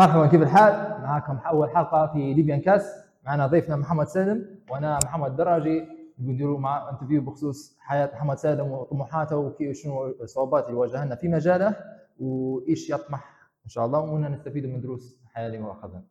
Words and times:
مرحبا 0.00 0.26
كيف 0.26 0.42
الحال؟ 0.42 1.02
معكم 1.02 1.36
أول 1.46 1.70
حلقة 1.70 2.06
في 2.12 2.34
Libyan 2.34 2.60
Cast 2.60 3.04
معنا 3.24 3.46
ضيفنا 3.46 3.76
محمد 3.76 4.06
سالم 4.06 4.46
وأنا 4.70 4.98
محمد 5.04 5.36
دراجي 5.36 5.84
نديروا 6.18 6.58
مع 6.58 6.90
interview 6.90 7.22
بخصوص 7.22 7.76
حياة 7.80 8.10
محمد 8.14 8.36
سالم 8.38 8.70
وطموحاته 8.72 9.36
وكيف 9.36 9.76
شنو 9.76 10.06
الصعوبات 10.06 10.64
اللي 10.66 10.76
واجهنا 10.76 11.14
في 11.14 11.28
مجاله 11.28 11.76
وإيش 12.20 12.90
يطمح 12.90 13.48
إن 13.64 13.68
شاء 13.68 13.86
الله 13.86 13.98
ونستفيد 14.00 14.66
من 14.66 14.80
دروس 14.80 15.20
الحياة 15.24 15.46
اللي 15.46 15.70
اخذها. 15.70 16.02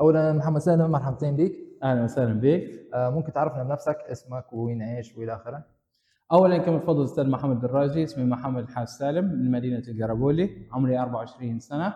اولا 0.00 0.32
محمد 0.32 0.60
سالم 0.60 0.90
مرحبتين 0.90 1.36
بك 1.36 1.52
أهلا 1.82 2.04
وسهلا 2.04 2.40
بك 2.40 2.70
آه، 2.94 3.10
ممكن 3.10 3.32
تعرفنا 3.32 3.62
بنفسك 3.62 3.96
اسمك 4.10 4.52
وين 4.52 4.82
عايش 4.82 5.16
وإلى 5.16 5.34
آخره؟ 5.34 5.64
اولا 6.32 6.58
كما 6.58 6.78
تفضل 6.78 7.04
أستاذ 7.04 7.30
محمد 7.30 7.60
دراجي 7.60 8.04
اسمي 8.04 8.24
محمد 8.24 8.68
حاس 8.70 8.98
سالم 8.98 9.24
من 9.24 9.50
مدينة 9.50 9.82
القربولي 9.88 10.50
عمري 10.72 10.98
24 10.98 11.58
سنة 11.60 11.94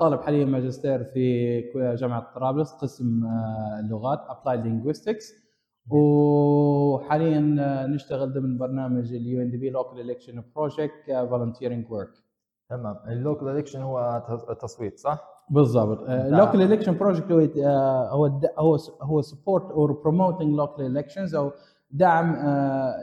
طالب 0.00 0.20
حاليا 0.20 0.44
ماجستير 0.44 1.04
في 1.04 1.60
جامعة 1.74 2.32
طرابلس 2.34 2.72
قسم 2.72 3.24
آه، 3.24 3.80
اللغات 3.80 4.20
applied 4.28 4.60
linguistics 4.60 5.32
وحاليا 5.90 7.40
نشتغل 7.86 8.32
ضمن 8.32 8.58
برنامج 8.58 9.12
ال 9.12 9.42
UNDP 9.42 9.70
local 9.70 10.10
election 10.10 10.42
project 10.56 10.92
ك 11.06 11.13
volunteering 11.13 11.92
work 11.92 12.10
تمام. 12.70 12.96
ال 13.08 13.15
local 13.15 13.48
election 13.48 13.82
هو 13.82 14.22
التصويت 14.50 14.98
صح؟ 14.98 15.44
بالضبط. 15.50 15.98
local 16.08 16.62
election 16.62 16.98
project 16.98 17.32
هو 17.58 18.26
هو 18.58 18.78
هو 19.02 19.20
support 19.22 19.70
or 19.70 19.92
promoting 19.92 20.54
local 20.54 20.96
elections 20.98 21.34
أو 21.34 21.52
دعم 21.90 22.34
آه، 22.34 22.94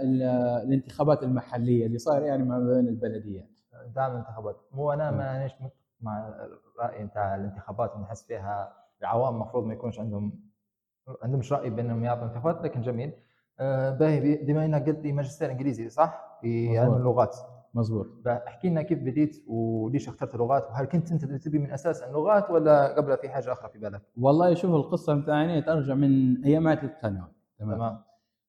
الانتخابات 0.63 1.23
المحلية 1.23 1.86
اللي 1.86 1.97
صاير 1.97 2.23
يعني 2.23 2.44
ما 2.44 2.59
بين 2.59 2.88
البلديات. 2.88 3.49
دعم 3.95 4.11
الانتخابات. 4.11 4.55
مو 4.73 4.91
أنا 4.94 5.11
ما 5.11 5.45
متفق 5.45 5.80
مع 6.01 6.27
الراي 6.27 7.05
بتاع 7.05 7.35
الانتخابات 7.35 7.95
بنحس 7.95 8.23
فيها 8.23 8.73
العوام 9.01 9.35
المفروض 9.35 9.65
ما 9.65 9.73
يكونش 9.73 9.99
عندهم 9.99 10.51
عندهمش 11.23 11.53
رأي 11.53 11.69
بانهم 11.69 12.03
يعطوا 12.03 12.23
انتخابات 12.23 12.63
لكن 12.63 12.81
جميل. 12.81 13.13
آه، 13.59 13.89
باهي 13.89 14.35
بما 14.35 14.66
إنك 14.66 14.89
قلت 14.89 14.99
لي 14.99 15.11
ماجستير 15.11 15.52
إنجليزي 15.52 15.89
صح؟ 15.89 16.38
في 16.41 16.80
علم 16.80 16.93
اللغات. 16.93 17.35
مزبوط 17.73 18.08
احكي 18.27 18.69
لنا 18.69 18.81
كيف 18.81 18.99
بديت 18.99 19.43
وليش 19.47 20.08
اخترت 20.08 20.35
اللغات 20.35 20.69
وهل 20.69 20.85
كنت 20.85 21.11
أنت 21.11 21.25
تبي 21.25 21.59
من 21.59 21.71
أساس 21.71 22.03
اللغات 22.03 22.49
ولا 22.49 22.95
قبل 22.97 23.17
في 23.17 23.30
حاجة 23.30 23.52
أخرى 23.52 23.69
في 23.69 23.80
بالك؟ 23.80 24.02
والله 24.17 24.53
شوف 24.53 24.71
القصة 24.75 25.13
بتاعتي 25.21 25.61
ترجع 25.61 25.93
من 25.93 26.43
ايامات 26.45 26.83
الثانوي. 26.83 27.31
تمام؟ 27.59 27.97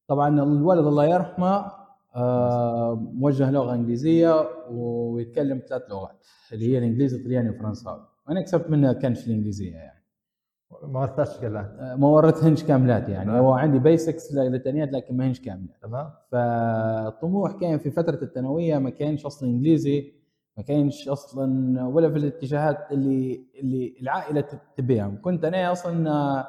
طبعا 0.08 0.28
الولد 0.28 0.86
الله 0.86 1.04
يرحمه 1.06 1.81
موجه 2.96 3.50
لغة 3.50 3.74
إنجليزية 3.74 4.48
ويتكلم 4.70 5.62
ثلاث 5.68 5.82
لغات 5.90 6.26
اللي 6.52 6.72
هي 6.72 6.78
الإنجليزي 6.78 7.16
الطلياني 7.16 7.48
والفرنساوي. 7.50 8.06
وأنا 8.28 8.42
كسبت 8.42 8.70
منها 8.70 8.92
كنش 8.92 9.26
الإنجليزية 9.26 9.74
يعني. 9.74 10.02
ما 10.82 11.00
ورثتش 11.00 11.38
كلها 11.40 11.76
آه 11.80 11.96
ما 11.96 12.08
ورثتهنش 12.08 12.64
كاملات 12.64 13.08
يعني. 13.08 13.32
هو 13.32 13.52
عندي 13.52 13.78
بيسكس 13.78 14.34
للثانيات 14.34 14.92
لكن 14.92 15.16
ما 15.16 15.26
هنش 15.26 15.40
كاملات. 15.40 15.76
تمام. 15.82 16.10
فالطموح 16.30 17.52
كان 17.52 17.78
في 17.78 17.90
فترة 17.90 18.18
الثانوية 18.22 18.78
ما 18.78 18.90
كانش 18.90 19.26
أصلا 19.26 19.48
إنجليزي 19.48 20.12
ما 20.56 20.62
كانش 20.62 21.08
أصلا 21.08 21.84
ولا 21.86 22.10
في 22.10 22.16
الاتجاهات 22.18 22.78
اللي 22.92 23.46
اللي 23.60 23.94
العائلة 24.02 24.44
تبيها 24.76 25.08
كنت 25.22 25.44
أنا 25.44 25.72
أصلا 25.72 26.44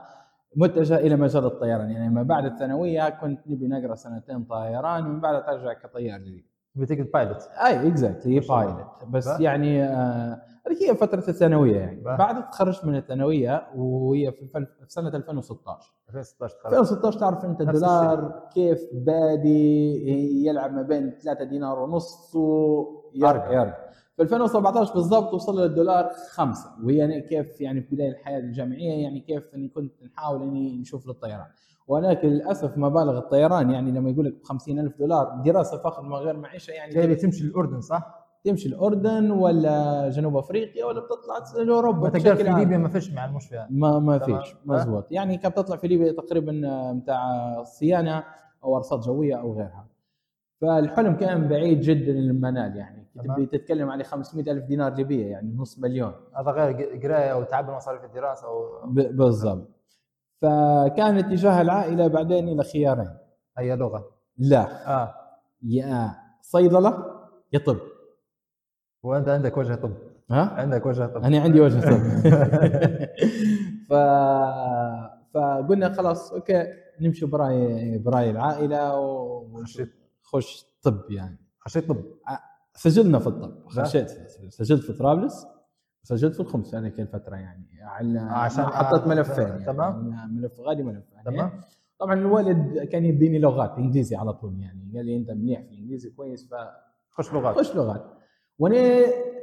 متجه 0.55 0.95
إلى 0.97 1.15
مجال 1.15 1.45
الطيران. 1.45 1.91
يعني 1.91 2.09
ما 2.09 2.23
بعد 2.23 2.45
الثانوية 2.45 3.09
كنت 3.09 3.39
نبي 3.47 3.67
نقرأ 3.67 3.95
سنتين 3.95 4.43
طيران 4.43 5.05
ومن 5.05 5.19
بعدها 5.21 5.39
ترجع 5.39 5.73
كطيار 5.73 6.19
جديد. 6.19 6.45
بتيجي 6.75 7.03
pilot 7.03 7.41
أي 7.65 7.87
exactly 7.87 8.39
pilot 8.39 8.85
بس 9.09 9.27
بقى. 9.27 9.43
يعني 9.43 9.83
آه 9.83 10.41
هي 10.81 10.95
فترة 10.95 11.23
الثانوية 11.27 11.77
يعني. 11.79 12.01
بقى. 12.01 12.17
بعد 12.17 12.49
تخرجت 12.49 12.85
من 12.85 12.95
الثانوية 12.95 13.67
وهي 13.75 14.31
في, 14.31 14.47
في 14.47 14.65
سنة 14.87 15.07
2016 15.09 15.93
2016 16.09 16.55
2016 16.65 17.19
تعرف 17.19 17.45
أنت 17.45 17.61
الدولار 17.61 18.43
كيف 18.53 18.81
بادي 18.93 20.45
يلعب 20.47 20.73
ما 20.73 20.81
بين 20.81 21.11
3 21.23 21.43
دينار 21.43 21.79
ونص 21.79 22.35
ويرجع. 22.35 23.51
يرجع 23.51 23.73
في 24.17 24.23
2017 24.23 24.93
بالضبط 24.93 25.33
وصل 25.33 25.61
للدولار 25.61 26.09
خمسة. 26.31 26.69
وهي 26.83 27.21
كيف 27.21 27.61
يعني 27.61 27.81
في 27.81 27.95
بداية 27.95 28.09
الحياة 28.09 28.39
الجامعية 28.39 29.03
يعني 29.03 29.19
كيف 29.19 29.55
إني 29.55 29.67
كنت 29.67 30.03
نحاول 30.03 30.41
إني 30.41 30.77
نشوف 30.77 31.07
للطيران. 31.07 31.45
ولكن 31.87 32.27
للأسف 32.27 32.77
مبالغ 32.77 33.17
الطيران 33.17 33.71
يعني 33.71 33.91
لما 33.91 34.09
يقول 34.09 34.25
لك 34.25 34.33
ب 34.33 34.69
ألف 34.79 34.97
دولار 34.99 35.41
دراسة 35.45 35.77
فخر 35.77 36.01
من 36.01 36.13
غير 36.13 36.37
معيشة 36.37 36.71
يعني 36.71 36.93
يعني 36.93 37.15
تمشي 37.15 37.43
الأردن 37.43 37.81
صح؟ 37.81 38.23
تمشي 38.43 38.69
الأردن 38.69 39.31
ولا 39.31 40.09
جنوب 40.09 40.37
أفريقيا 40.37 40.85
ولا 40.85 40.99
بتطلع 40.99 41.63
لأوروبا 41.63 42.09
تقدر 42.09 42.35
في 42.35 42.43
ليبيا 42.43 42.77
ما 42.77 42.89
فيش 42.89 43.11
مع 43.11 43.25
المشفى. 43.25 43.67
ما 43.69 43.99
ما 43.99 44.19
فيش. 44.19 44.55
مزبوط. 44.65 45.11
يعني 45.11 45.37
كانت 45.37 45.57
تطلع 45.57 45.75
في 45.75 45.87
ليبيا 45.87 46.11
تقريبا 46.11 46.51
بتاع 47.03 47.63
صيانة 47.63 48.23
أو 48.63 48.77
أرصاد 48.77 48.99
جوية 48.99 49.35
أو 49.35 49.53
غيرها. 49.53 49.87
فالحلم 50.61 51.15
كان 51.15 51.47
بعيد 51.47 51.81
جدا 51.81 52.11
للمنال 52.11 52.77
يعني. 52.77 53.02
تبي 53.21 53.45
تتكلم 53.45 53.89
على 53.89 54.03
500 54.03 54.51
ألف 54.51 54.65
دينار 54.65 54.93
ليبية 54.93 55.25
يعني 55.25 55.55
نص 55.55 55.79
مليون. 55.79 56.13
هذا 56.37 56.51
غير 56.51 56.99
قراية 57.03 57.33
وتعب 57.33 57.69
مصاريف 57.69 58.03
الدراسة 58.03 58.47
و... 58.49 58.87
بالضبط. 58.87 59.69
فكان 60.41 61.17
اتجاه 61.17 61.61
العائلة 61.61 62.07
بعدين 62.07 62.49
إلى 62.49 62.63
خيارين. 62.63 63.17
أي 63.59 63.75
لغة؟ 63.75 64.05
لا. 64.37 64.93
آه. 65.01 65.13
يا 65.63 66.15
صيدلة 66.41 67.05
يا 67.53 67.59
طب. 67.59 67.77
وأنت 69.03 69.29
عندك 69.29 69.57
وجه 69.57 69.75
طب. 69.75 69.93
ها؟ 70.31 70.53
عندك 70.53 70.85
وجه 70.85 71.05
طب. 71.05 71.23
أنا 71.23 71.39
عندي 71.39 71.61
وجه 71.61 71.79
طب. 71.79 71.99
ف... 73.89 73.93
فقلنا 75.33 75.93
خلاص 75.93 76.33
أوكي 76.33 76.67
نمشي 77.01 77.25
برأي 77.25 77.97
برأي 77.97 78.29
العائلة 78.29 78.99
ونخش 78.99 79.81
طب 80.83 81.01
يعني. 81.09 81.37
خشيت 81.59 81.89
طب. 81.89 82.03
سجلنا 82.75 83.19
في 83.19 83.27
الطب 83.27 83.67
خشيت 83.67 84.09
سجلت 84.49 84.83
في 84.83 84.93
طرابلس 84.93 85.45
سجلت 86.03 86.33
في 86.33 86.39
الخمس 86.39 86.69
في 86.71 86.77
هذيك 86.77 86.99
الفترة 86.99 87.35
يعني 87.35 87.67
على 87.81 88.19
عشان 88.19 88.63
حطيت 88.63 89.07
ملفين 89.07 89.47
يعني 89.47 89.65
تمام 89.65 90.27
ملف 90.35 90.59
غالي 90.59 90.83
ملف 90.83 91.03
تمام. 91.25 91.37
يعني 91.37 91.61
طبعا 91.99 92.13
الوالد 92.13 92.77
كان 92.77 93.05
يديني 93.05 93.39
لغات 93.39 93.77
إنجليزي 93.77 94.15
على 94.15 94.33
طول 94.33 94.59
يعني 94.59 94.91
قال 94.95 95.05
لي 95.05 95.17
أنت 95.17 95.31
منيح 95.31 95.61
في 95.61 95.71
الإنجليزي 95.71 96.09
كويس 96.09 96.49
ف 96.49 96.55
خش 97.09 97.33
لغات. 97.33 97.55
خش 97.55 97.75
لغات. 97.75 98.05
وأنا 98.59 98.75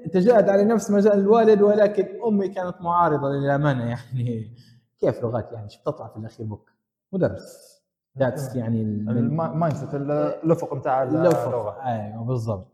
اتجهت 0.04 0.48
على 0.48 0.64
نفس 0.64 0.90
مجال 0.90 1.18
الوالد 1.18 1.62
ولكن 1.62 2.06
أمي 2.26 2.48
كانت 2.48 2.74
معارضة 2.80 3.28
للأمانة 3.28 3.84
يعني 3.84 4.52
كيف 5.00 5.22
لغات؟ 5.22 5.52
يعني 5.52 5.68
شو 5.68 5.80
بتطلع 5.80 6.08
في 6.08 6.16
الأخير 6.16 6.46
بوك؟ 6.46 6.70
مدرس. 7.12 7.80
that's 8.18 8.56
يعني 8.56 8.82
ال 8.82 9.76
mindset 9.76 9.94
الأفق 9.94 10.74
بتاع 10.74 11.02
اللغة. 11.02 11.82
أيوه 11.82 12.24
بالضبط. 12.24 12.66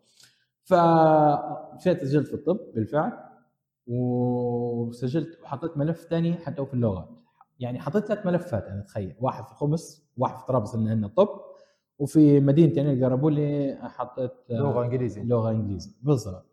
فمشيت 0.67 2.05
سجلت 2.05 2.29
في 2.29 2.35
الطب 2.35 2.59
بالفعل 2.75 3.13
وسجلت 3.87 5.39
وحطيت 5.43 5.77
ملف 5.77 6.01
ثاني 6.11 6.35
حتى 6.35 6.67
في 6.67 6.75
اللغات. 6.75 7.09
يعني 7.59 7.81
حطيت 7.81 8.05
ثلاث 8.05 8.27
ملفات 8.27 8.65
أنا 8.65 8.81
تخيل 8.83 9.15
واحد 9.21 9.45
في 9.45 9.55
خمس 9.55 10.07
واحد 10.17 10.37
في 10.37 10.47
طرابلس 10.47 10.75
انه 10.75 11.09
طب 11.09 11.29
وفي 11.99 12.41
مدينتي 12.41 12.81
أنا 12.81 12.93
القربولي 12.93 13.79
حطيت 13.83 14.33
لغة 14.51 14.85
انجليزي 14.85 15.23
لغة 15.25 15.51
انجليزي 15.51 15.91
بالضبط. 16.03 16.47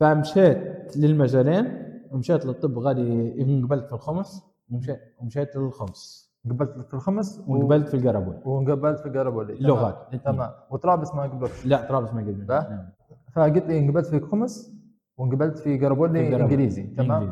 فمشيت 0.00 0.96
للمجالين 0.96 1.88
ومشيت 2.10 2.46
للطب 2.46 2.78
غادي 2.78 3.02
انقبلت 3.42 3.86
في 3.86 3.92
الخمس 3.92 4.42
ومشيت 4.70 5.00
ومشيت 5.20 5.56
للخمس. 5.56 6.27
قبلت 6.44 6.70
في 6.86 6.94
الخمس 6.94 7.44
وقبلت 7.48 7.88
في 7.88 7.96
القربولي 7.96 8.40
وقبلت 8.44 8.98
في 9.00 9.06
القربولي 9.08 9.54
لغات 9.60 10.14
تمام. 10.24 10.50
وطرابلس 10.70 11.14
ما 11.14 11.22
قبلت. 11.22 11.66
لا 11.66 11.88
طرابلس 11.88 12.12
ما 12.12 12.20
قبلت. 12.20 12.50
نعم. 12.50 12.88
فقلت 13.32 13.66
لي 13.66 13.78
انقبلت 13.78 14.06
في 14.06 14.16
الخمس 14.16 14.74
وانقبلت 15.16 15.58
في 15.58 15.78
قربولي 15.78 16.36
انجليزي. 16.36 16.82
تمام. 16.82 17.30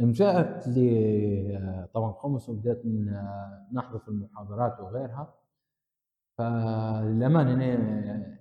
مشيت 0.00 0.68
لي 0.68 1.88
طبعا 1.94 2.12
خمس 2.12 2.48
وبدأت 2.48 2.82
نحضر 3.72 3.98
في 3.98 4.08
المحاضرات 4.08 4.80
وغيرها. 4.80 5.34
فللأمانة 6.38 7.54
أنا 7.54 8.36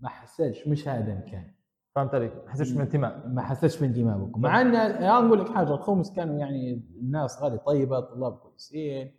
ما 0.00 0.08
حسيتش 0.08 0.68
مش 0.68 0.88
هذا 0.88 1.14
كان. 1.20 1.53
فهمت 1.94 2.14
عليك؟ 2.14 2.32
ما 2.44 2.50
حسيتش 2.50 2.72
من 2.72 2.80
انتماء. 2.80 3.28
ما 3.28 3.42
حسيتش 3.42 3.82
من 3.82 3.88
انتماء 3.88 4.18
بكم 4.18 4.40
مع 4.40 4.60
ان 4.60 4.76
أنا 4.76 5.18
أقول 5.18 5.40
لك 5.40 5.48
حاجة 5.48 5.74
الخمس 5.74 6.12
كانوا 6.12 6.38
يعني 6.38 6.82
الناس 7.00 7.42
غالي 7.42 7.58
طيبة 7.58 8.00
طلاب 8.00 8.32
كويسين 8.32 9.14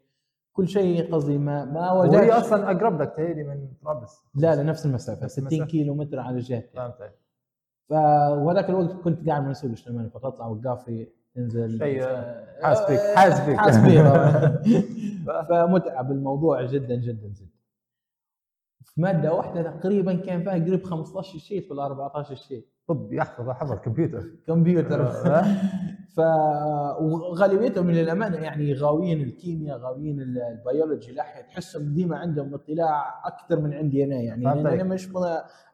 كل 0.54 0.68
شيء 0.68 1.14
قصدي 1.14 1.38
ما 1.38 1.66
ما 1.66 1.92
وجدت 1.92 2.16
وهي 2.16 2.32
أصلا 2.32 2.72
أقرب 2.72 3.02
لك 3.02 3.14
تهيلي 3.16 3.44
من 3.44 3.68
طرابلس. 3.84 4.24
لا 4.36 4.56
لا 4.56 4.64
نفس 4.64 4.86
المسافه 4.86 5.28
60 5.28 5.66
كيلو 5.66 5.96
متر 5.96 6.20
على 6.20 6.40
جهتين 6.40 6.82
فهمت 6.82 7.02
عليك. 7.02 7.16
فوهذاك 7.90 8.70
الوقت 8.70 8.92
كنت 8.92 9.30
قاعد 9.30 9.48
مسؤول 9.48 9.72
اجتماعي 9.72 10.10
فتطلع 10.10 10.48
وقافي 10.48 11.08
تنزل 11.36 11.78
شيء 11.78 12.04
حاس 12.62 12.82
بك 12.82 13.00
حاس 13.16 13.40
حاس 13.40 13.78
فمتعب 15.50 16.12
الموضوع 16.12 16.66
جدا 16.66 16.96
جدا 16.96 17.28
جدا. 17.28 17.55
في 18.86 19.02
مادة 19.02 19.34
واحدة 19.34 19.62
تقريبا 19.72 20.14
كان 20.16 20.44
فيها 20.44 20.54
قريب 20.54 20.84
15 20.84 21.38
sheet 21.40 21.72
ولا 21.72 21.86
14 21.86 22.36
sheet 22.36 22.72
طب 22.88 23.14
يحفظ 23.14 23.50
حفظ 23.50 23.80
كمبيوتر. 23.80 24.24
كمبيوتر. 24.48 25.02
آه. 25.08 25.46
ف 26.16 26.20
وغالبيتهم 27.02 27.92
للامانه 27.92 28.38
يعني 28.38 28.74
غاويين 28.74 29.22
الكيمياء 29.22 29.78
غاويين 29.78 30.22
ال- 30.22 30.42
البيولوجي 30.42 31.12
لا 31.12 31.24
تحسهم 31.50 31.94
ديما 31.94 32.18
عندهم 32.18 32.54
اطلاع 32.54 33.28
أكثر 33.28 33.60
من 33.62 33.74
عندي 33.74 34.04
أنا 34.04 34.16
يعني. 34.16 34.48
عليك. 34.48 34.66
أنا 34.68 34.84
مش 34.84 35.10
م- 35.10 35.18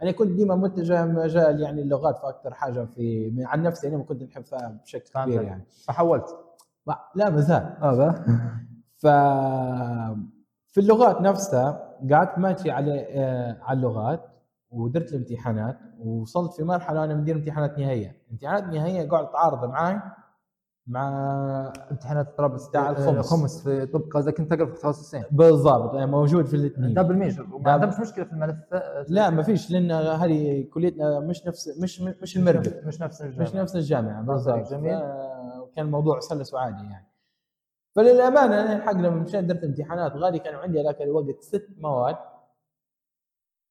أنا 0.03 0.11
كنت 0.11 0.31
ديما 0.31 0.55
متجه 0.55 1.05
مجال 1.05 1.61
يعني 1.61 1.81
اللغات 1.81 2.17
فاكثر 2.17 2.53
حاجة 2.53 2.85
في 2.85 3.31
عن 3.45 3.63
نفسي 3.63 3.87
أنا 3.87 3.97
ما 3.97 4.03
كنت 4.03 4.23
نحب 4.23 4.43
فيها 4.45 4.79
بشكل 4.83 5.21
كبير. 5.23 5.41
يعني. 5.41 5.63
فحولت. 5.87 6.25
لا 7.15 7.29
ما 7.29 7.41
زال. 7.41 7.77
هذا 7.81 8.25
ف 8.97 9.07
في 10.67 10.77
اللغات 10.79 11.21
نفسها 11.21 11.90
قعدت 12.11 12.37
ماشي 12.39 12.71
على 12.71 13.05
آه، 13.09 13.57
على 13.61 13.77
اللغات 13.77 14.21
ودرت 14.71 15.11
الامتحانات 15.13 15.77
ووصلت 15.99 16.53
في 16.53 16.63
مرحلة 16.63 17.03
أنا 17.03 17.15
مدير 17.15 17.35
امتحانات 17.35 17.79
نهائية، 17.79 18.15
امتحانات 18.31 18.63
نهائية 18.63 19.09
قاعد 19.09 19.25
أتعارض 19.25 19.65
معي 19.65 19.99
مع 20.87 21.07
امتحانات 21.91 22.37
طرابلس 22.37 22.67
بتاع 22.67 22.89
الخمس. 22.89 23.07
الخمس 23.17 23.63
في 23.63 23.85
طب 23.85 24.01
قصدك 24.13 24.39
أنت 24.39 24.53
تقرا 24.53 24.65
في 24.65 24.81
تخصصين 24.81 25.23
بالضبط 25.31 25.93
أنا 25.95 26.05
موجود 26.05 26.45
في 26.45 26.53
الاثنين 26.55 26.93
double 26.93 27.15
major 27.17 27.43
ما 27.47 27.57
double. 27.59 27.69
عندهمش 27.69 27.99
مشكلة 27.99 28.25
في 28.25 28.33
الملف 28.33 28.57
لا 29.07 29.29
ما 29.29 29.43
فيش 29.43 29.71
لأن 29.71 29.91
هذه 29.91 30.63
كليتنا 30.73 31.19
مش 31.19 31.47
نفس 31.47 31.79
مش 31.83 32.01
مش 32.01 32.37
المرقب 32.37 32.87
مش 32.87 33.01
نفس 33.01 33.21
الجامعة. 33.21 33.43
مش 33.49 33.55
نفس 33.55 33.75
الجامعة 33.75 34.21
بالضبط 34.21 34.71
جميل. 34.71 34.99
ف- 34.99 35.75
كان 35.75 35.85
الموضوع 35.85 36.19
سلس 36.19 36.53
وعادي 36.53 36.83
يعني 36.83 37.10
فللأمانة 37.95 38.61
أنا 38.61 38.75
الحق 38.75 38.93
لما 38.93 39.09
مشيت 39.09 39.43
درت 39.43 39.63
امتحانات 39.63 40.15
غالي 40.15 40.39
كان 40.39 40.55
عندي 40.55 40.81
هذاك 40.81 41.01
الوقت 41.01 41.41
ست 41.41 41.67
مواد 41.77 42.15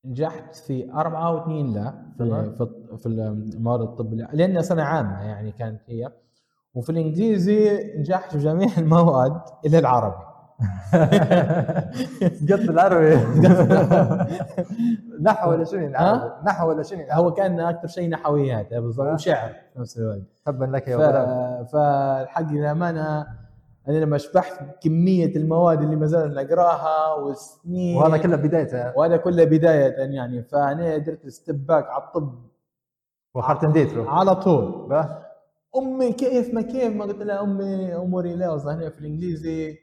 نجحت 0.05 0.55
في 0.55 0.93
أربعة 0.93 1.35
واثنين 1.35 1.75
لا 1.75 1.95
في. 2.19 2.53
في, 2.59 2.97
في 2.99 3.07
المواد 3.07 3.81
الطب 3.81 4.15
لا 4.15 4.29
لأن 4.33 4.63
سنة 4.63 4.83
عامة 4.83 5.23
يعني 5.23 5.53
كانت 5.53 5.81
هي 5.87 6.13
وفي 6.75 6.91
الإنجليزي 6.91 7.93
نجحت 7.97 8.33
في 8.33 8.39
جميع 8.39 8.69
المواد 8.79 9.41
إلا 9.67 9.79
العربي 9.79 10.31
قط 12.51 12.61
العربي 12.61 13.17
نحو 15.23 15.51
ولا 15.51 15.65
شنو 15.65 15.87
العربي؟ 15.87 16.33
نحو 16.45 16.69
ولا 16.69 16.83
شنو 16.83 17.01
العربي؟ 17.01 17.27
هو 17.27 17.33
كان 17.35 17.61
أكثر 17.61 17.89
شيء 17.89 18.11
نحويات 18.11 18.75
بالضبط. 18.75 19.15
وشعر 19.15 19.49
في 19.49 19.81
نفس 19.81 19.99
الوقت 19.99 20.23
تبا 20.47 20.65
لك 20.65 20.89
يا 20.89 20.97
ف... 20.97 21.01
ولد 21.01 21.67
فالحق 21.67 22.53
للأمانة 22.53 23.27
أنا 23.89 23.99
لما 23.99 24.19
شبحت 24.19 24.83
كمية 24.83 25.37
المواد 25.37 25.83
اللي 25.83 25.97
ما 25.97 26.07
زالت 26.07 26.37
نقراها 26.37 27.15
والسنين 27.15 27.97
وهذا 27.97 28.17
كله 28.17 28.37
بدايته. 28.37 28.99
وهذا 28.99 29.17
كله 29.17 29.45
بداية 29.45 30.15
يعني 30.15 30.43
فأنا 30.43 30.97
درت 30.97 31.29
step 31.29 31.67
back 31.67 31.87
على 31.87 32.03
الطب. 32.05 32.51
واخرت 33.35 33.65
نديت 33.65 33.93
له 33.95 34.11
على 34.11 34.35
طول. 34.35 35.05
أمي 35.77 36.13
كيف 36.13 36.55
ما 36.55 36.63
كيف 36.63 36.97
ما 36.97 37.05
قلت 37.05 37.23
لها 37.23 37.43
أمي 37.43 37.97
أموري 37.97 38.37
لا 38.37 38.55
هنا 38.55 38.91
في 38.91 39.01
الإنجليزي. 39.01 39.79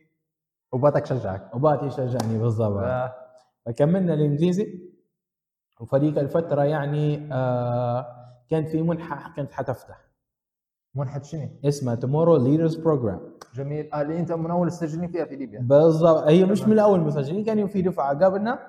وباتك 0.72 1.06
شجعك. 1.06 1.56
وباتي 1.56 1.86
يشجعني 1.86 2.38
بالضبط. 2.38 3.12
فكملنا 3.66 4.14
الإنجليزي. 4.14 4.80
وفريق 5.80 6.20
الفترة 6.20 6.64
يعني 6.64 7.30
آه 7.34 8.06
كان 8.50 8.66
في 8.66 8.82
منحة 8.82 9.34
كانت 9.36 9.52
حتفتح. 9.52 10.08
منحة 10.96 11.22
شنو؟ 11.22 11.50
اسمها 11.66 11.96
Tomorrow 11.96 12.38
Leaders 12.38 12.76
Program 12.76 13.37
جميل. 13.58 13.90
آه 13.94 14.02
اللي 14.02 14.20
أنت 14.20 14.32
من 14.32 14.52
أول 14.52 14.68
السجلين 14.68 15.08
فيها 15.08 15.26
في 15.26 15.36
ليبيا. 15.36 15.60
بالضبط. 15.60 16.24
هي 16.24 16.46
مش. 16.46 16.68
من 16.68 16.80
اول 16.80 17.00
مسجلين 17.00 17.44
كانوا 17.44 17.68
في 17.68 17.82
دفعة 17.82 18.26
قبلنا. 18.26 18.60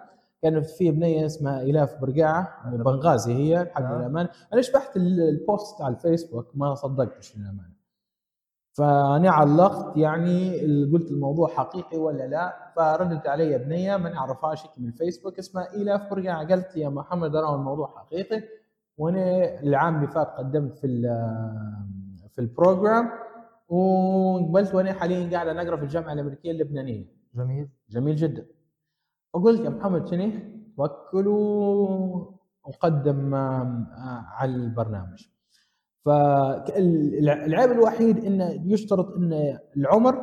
كان 0.42 0.62
في 0.62 0.90
بنية 0.90 1.26
اسمها 1.26 1.62
إلاف 1.62 2.00
برقاعة 2.00 2.70
بنغازي 2.70 3.34
هي 3.34 3.62
الحق 3.62 3.82
آه. 3.82 3.98
للامانه 3.98 4.28
أنا 4.52 4.62
شبحت 4.62 4.96
ال- 4.96 5.20
ال 5.28 5.39
post 5.39 5.82
على 5.82 5.94
الفيسبوك 5.94 6.46
ما 6.54 6.74
صدقتش 6.74 7.36
للامانه 7.36 7.78
فأنا 8.72 9.30
علقت 9.30 9.96
يعني 9.96 10.60
قلت 10.92 11.10
الموضوع 11.10 11.48
حقيقي 11.48 11.98
ولا 11.98 12.26
لا؟ 12.26 12.72
فردت 12.76 13.26
علي 13.26 13.58
بنية 13.58 13.96
ما 13.96 14.10
نعرفهاش 14.10 14.66
من 14.78 14.88
الفيسبوك 14.88 15.38
اسمها 15.38 15.74
إلاف 15.74 16.10
برقاعة. 16.10 16.46
قالت 16.48 16.76
يا 16.76 16.88
محمد 16.88 17.36
أنا 17.36 17.54
الموضوع 17.54 17.94
حقيقي. 17.96 18.42
وأنا 18.98 19.60
العام 19.60 19.96
اللي 19.96 20.06
فات 20.08 20.28
قدمت 20.28 20.78
في 20.78 20.86
في 22.30 22.38
البروجرام. 22.40 23.08
وقبلت 23.68 24.74
وأنا 24.74 24.92
حاليا 24.92 25.30
قاعد 25.30 25.48
نقرا 25.56 25.76
في 25.76 25.82
الجامعة 25.82 26.12
الأمريكية 26.12 26.50
اللبنانية. 26.50 27.04
جميل. 27.34 27.68
جميل 27.90 28.16
جدا. 28.16 28.46
فقلت 29.34 29.60
يا 29.60 29.68
محمد 29.70 30.06
شنو؟ 30.08 30.30
توكلوا 30.76 32.26
وقدم 32.64 33.34
آه، 33.34 34.24
على 34.38 34.54
البرنامج. 34.54 35.28
فالعيب 36.04 37.70
الوحيد 37.70 38.24
إنه 38.24 38.62
يشترط 38.72 39.12
إن 39.16 39.58
العمر 39.76 40.14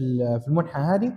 ال- 0.00 0.40
في 0.40 0.48
المنحة 0.48 0.94
هذه 0.94 1.12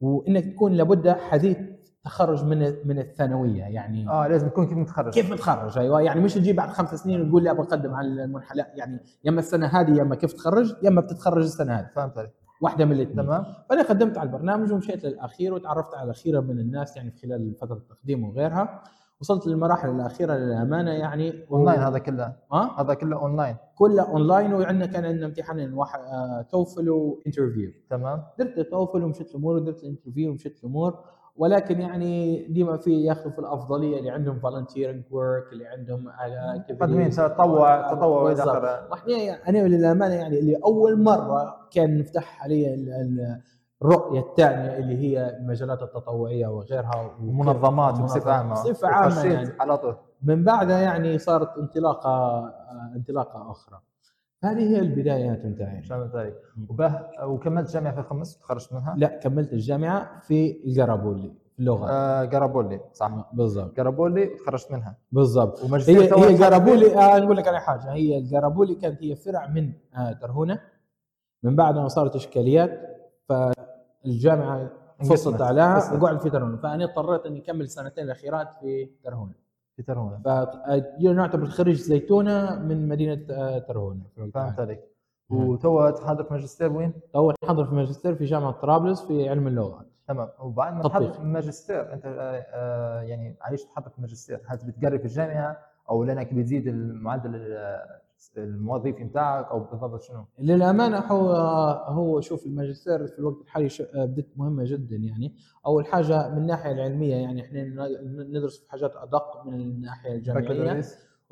وإنك 0.00 0.44
تكون 0.44 0.72
لابد 0.72 1.08
حديث 1.08 1.58
تخرج 2.04 2.44
من 2.44 2.58
من 2.84 2.98
الثانوية 2.98 3.62
يعني 3.62 4.08
آه 4.08 4.26
لازم 4.26 4.48
تكون 4.48 4.66
كيف 4.66 4.78
متخرج. 4.78 5.12
كيف 5.12 5.32
متخرج؟ 5.32 5.78
أيوه 5.78 6.00
يعني 6.00 6.20
مش 6.20 6.34
تجي 6.34 6.52
بعد 6.52 6.68
خمس 6.68 6.94
سنين 6.94 7.20
وتقول 7.20 7.42
لي 7.42 7.50
أبغى 7.50 7.62
أقدم 7.62 7.94
على 7.94 8.24
المنحه 8.24 8.54
لا 8.54 8.72
يعني 8.74 9.00
يا 9.24 9.30
إما 9.30 9.40
السنة 9.40 9.66
هذه 9.66 9.96
يا 9.96 10.02
إما 10.02 10.14
كيف 10.14 10.32
تخرج 10.32 10.74
يا 10.82 10.88
إما 10.88 11.00
بتتخرج 11.00 11.42
السنة 11.44 11.74
هذه. 11.74 11.86
فهمت 11.94 12.18
عليك. 12.18 12.30
واحدة 12.60 12.84
من 12.84 12.92
الاثنين. 12.92 13.16
تمام. 13.16 13.44
فأنا 13.70 13.82
قدمت 13.82 14.18
على 14.18 14.26
البرنامج 14.26 14.72
ومشيت 14.72 15.04
للأخير 15.04 15.54
وتعرفت 15.54 15.94
على 15.94 16.14
خيرة 16.14 16.40
من 16.40 16.58
الناس 16.58 16.96
يعني 16.96 17.10
خلال 17.22 17.54
فترة 17.54 17.76
التقديم 17.76 18.24
وغيرها. 18.24 18.82
وصلت 19.20 19.46
للمراحل 19.46 19.90
الأخيرة 19.90 20.34
للأمانة 20.34 20.90
يعني 20.90 21.46
أونلاين 21.50 21.80
هذا 21.80 21.98
كله. 21.98 22.36
ها؟ 22.52 22.80
هذا 22.80 22.94
كله 22.94 23.16
أونلاين. 23.16 23.56
كله 23.74 24.02
أونلاين 24.02 24.54
وعندنا 24.54 24.86
كان 24.86 25.04
عندنا 25.04 25.26
امتحانين 25.26 25.74
واحد 25.74 26.00
آه، 26.00 26.42
TOEFL 26.42 26.90
و 26.90 26.97
interview. 26.97 27.70
تمام. 27.90 28.22
درت 28.38 28.58
ال 28.58 28.66
TOEFL 28.66 29.04
ومشيت 29.04 29.30
الأمور 29.30 29.56
ودرت 29.56 29.82
ال 29.82 29.87
interview 29.87 30.30
ومشيت 30.30 30.58
الأمور. 30.64 31.04
ولكن 31.36 31.80
يعني 31.80 32.42
ديما 32.46 32.76
في 32.76 33.04
ياخذوا 33.04 33.30
في 33.32 33.38
الأفضلية 33.38 33.98
اللي 33.98 34.10
عندهم 34.10 34.38
volunteering 34.38 35.02
work 35.10 35.52
اللي 35.52 35.66
عندهم 35.66 36.08
آه، 36.08 36.64
مقدمين. 36.70 37.10
تطوع 37.10 37.92
تطوع 37.92 38.22
بالضبط. 38.24 38.48
اخره 38.48 38.88
وإحنا 38.90 39.12
يعني 39.12 39.48
أنا 39.48 39.58
للأمانة 39.68 40.14
يعني 40.14 40.38
اللي 40.38 40.56
أول 40.64 41.02
مرة 41.02 41.56
كان 41.70 41.98
نفتح 41.98 42.44
علي 42.44 42.74
ال- 42.74 42.88
ال- 42.88 43.40
الرؤية 43.82 44.20
الثانية 44.20 44.76
اللي 44.78 44.96
هي 44.96 45.36
المجالات 45.36 45.82
التطوعية 45.82 46.46
وغيرها 46.46 47.10
ومنظمات 47.22 48.00
بصفة 48.00 48.32
عامة. 48.32 48.52
بصفة 48.52 48.88
عامة 48.88 49.24
يعني. 49.24 49.50
على 49.60 49.78
طول. 49.78 49.96
من 50.22 50.44
بعدها 50.44 50.78
يعني 50.78 51.18
صارت 51.18 51.58
انطلاقة 51.58 52.10
آه، 52.10 52.92
انطلاقة 52.96 53.50
أخرى. 53.50 53.80
هذه 54.44 54.60
هي 54.60 54.78
البدايات 54.78 55.46
بتاعي 55.46 55.82
فهمت 55.82 56.14
عليك 56.14 56.34
وبه 56.68 57.00
وكملت 57.22 57.70
جامعة 57.70 57.92
في 57.94 58.00
الخمس 58.00 58.38
تخرجت 58.38 58.72
منها؟ 58.72 58.94
لا 58.98 59.08
كملت 59.22 59.52
الجامعة 59.52 60.20
في 60.20 60.62
القرابولي 60.66 61.32
اللغة. 61.58 61.90
آه 61.90 62.24
قرابولي 62.24 62.80
صح. 62.92 63.30
بالضبط. 63.32 63.80
قرابولي 63.80 64.28
وتخرجت 64.28 64.72
منها. 64.72 64.96
بالضبط. 65.12 65.64
هي 65.88 66.02
هي 66.04 66.44
قرابولي 66.44 66.94
آه 66.96 67.18
نقول 67.18 67.36
لك 67.36 67.48
على 67.48 67.60
حاجة. 67.60 67.92
هي 67.92 68.18
القرابولي 68.18 68.74
كانت 68.74 69.02
هي 69.02 69.16
فرع 69.16 69.46
من 69.46 69.72
آه 69.96 70.12
ترهونه 70.12 70.60
من 71.42 71.56
بعد 71.56 71.74
ما 71.74 71.88
صارت 71.88 72.16
إشكاليات 72.16 72.80
فالجامعة 73.28 74.70
فصلت 75.00 75.10
انقسمت. 75.10 75.42
عليها 75.42 75.74
انقسمت. 75.74 76.02
وقعد 76.02 76.20
في 76.20 76.30
ترهونه 76.30 76.56
فأنا 76.56 76.84
اضطريت 76.84 77.26
إني 77.26 77.38
أكمل 77.42 77.60
السنتين 77.60 78.04
الأخيرات 78.04 78.54
في 78.60 78.90
ترهونه 79.04 79.41
في 79.76 79.82
ترهونه 79.82 81.46
خريج 81.46 81.76
زيتونة 81.76 82.58
من 82.58 82.88
مدينة 82.88 83.14
ترهونة. 83.58 84.02
فهمت 84.16 84.36
عليك 84.60 84.80
مم. 85.30 85.48
وتو 85.48 85.90
تحضر 85.90 86.24
في 86.24 86.32
ماجستير 86.34 86.72
وين؟ 86.72 86.92
اول 87.16 87.34
حضر 87.44 87.64
في 87.64 87.74
ماجستير 87.74 88.14
في 88.14 88.24
جامعة 88.24 88.52
طرابلس 88.52 89.02
في 89.06 89.28
علم 89.28 89.46
اللغات 89.46 89.86
تمام. 90.08 90.28
وبعد 90.40 90.74
ما. 90.74 90.82
تحضر 90.82 91.12
في 91.12 91.18
الماجستير 91.20 91.92
أنت 91.92 92.04
يعني 93.08 93.36
عايش 93.40 93.64
تحضر 93.64 93.88
في 93.90 93.98
الماجستير 93.98 94.40
هل 94.46 94.58
بتقري 94.66 94.98
في 94.98 95.04
الجامعة 95.04 95.56
أو 95.90 96.04
لأنك 96.04 96.34
بتزيد 96.34 96.66
المعدل 96.66 97.56
ال- 98.36 98.42
الموظفي 98.42 98.92
بتاعك 99.04 99.46
أو 99.50 99.60
بالضبط 99.60 100.02
شنو؟ 100.02 100.24
للأمانة 100.38 100.98
هو 100.98 101.30
هو 101.86 102.20
شوف 102.20 102.46
الماجستير 102.46 103.06
في 103.06 103.18
الوقت 103.18 103.40
الحالي 103.42 103.68
بدت 103.94 104.28
مهمة 104.36 104.64
جدا 104.64 104.96
يعني. 104.96 105.34
أول 105.66 105.86
حاجة 105.86 106.28
من 106.28 106.38
الناحية 106.38 106.72
العلمية 106.72 107.14
يعني 107.16 107.42
إحنا 107.44 107.64
ندرس 108.04 108.58
في 108.64 108.70
حاجات 108.70 108.92
أدق 108.96 109.46
من 109.46 109.60
الناحية 109.60 110.14
الجامعية. 110.14 110.46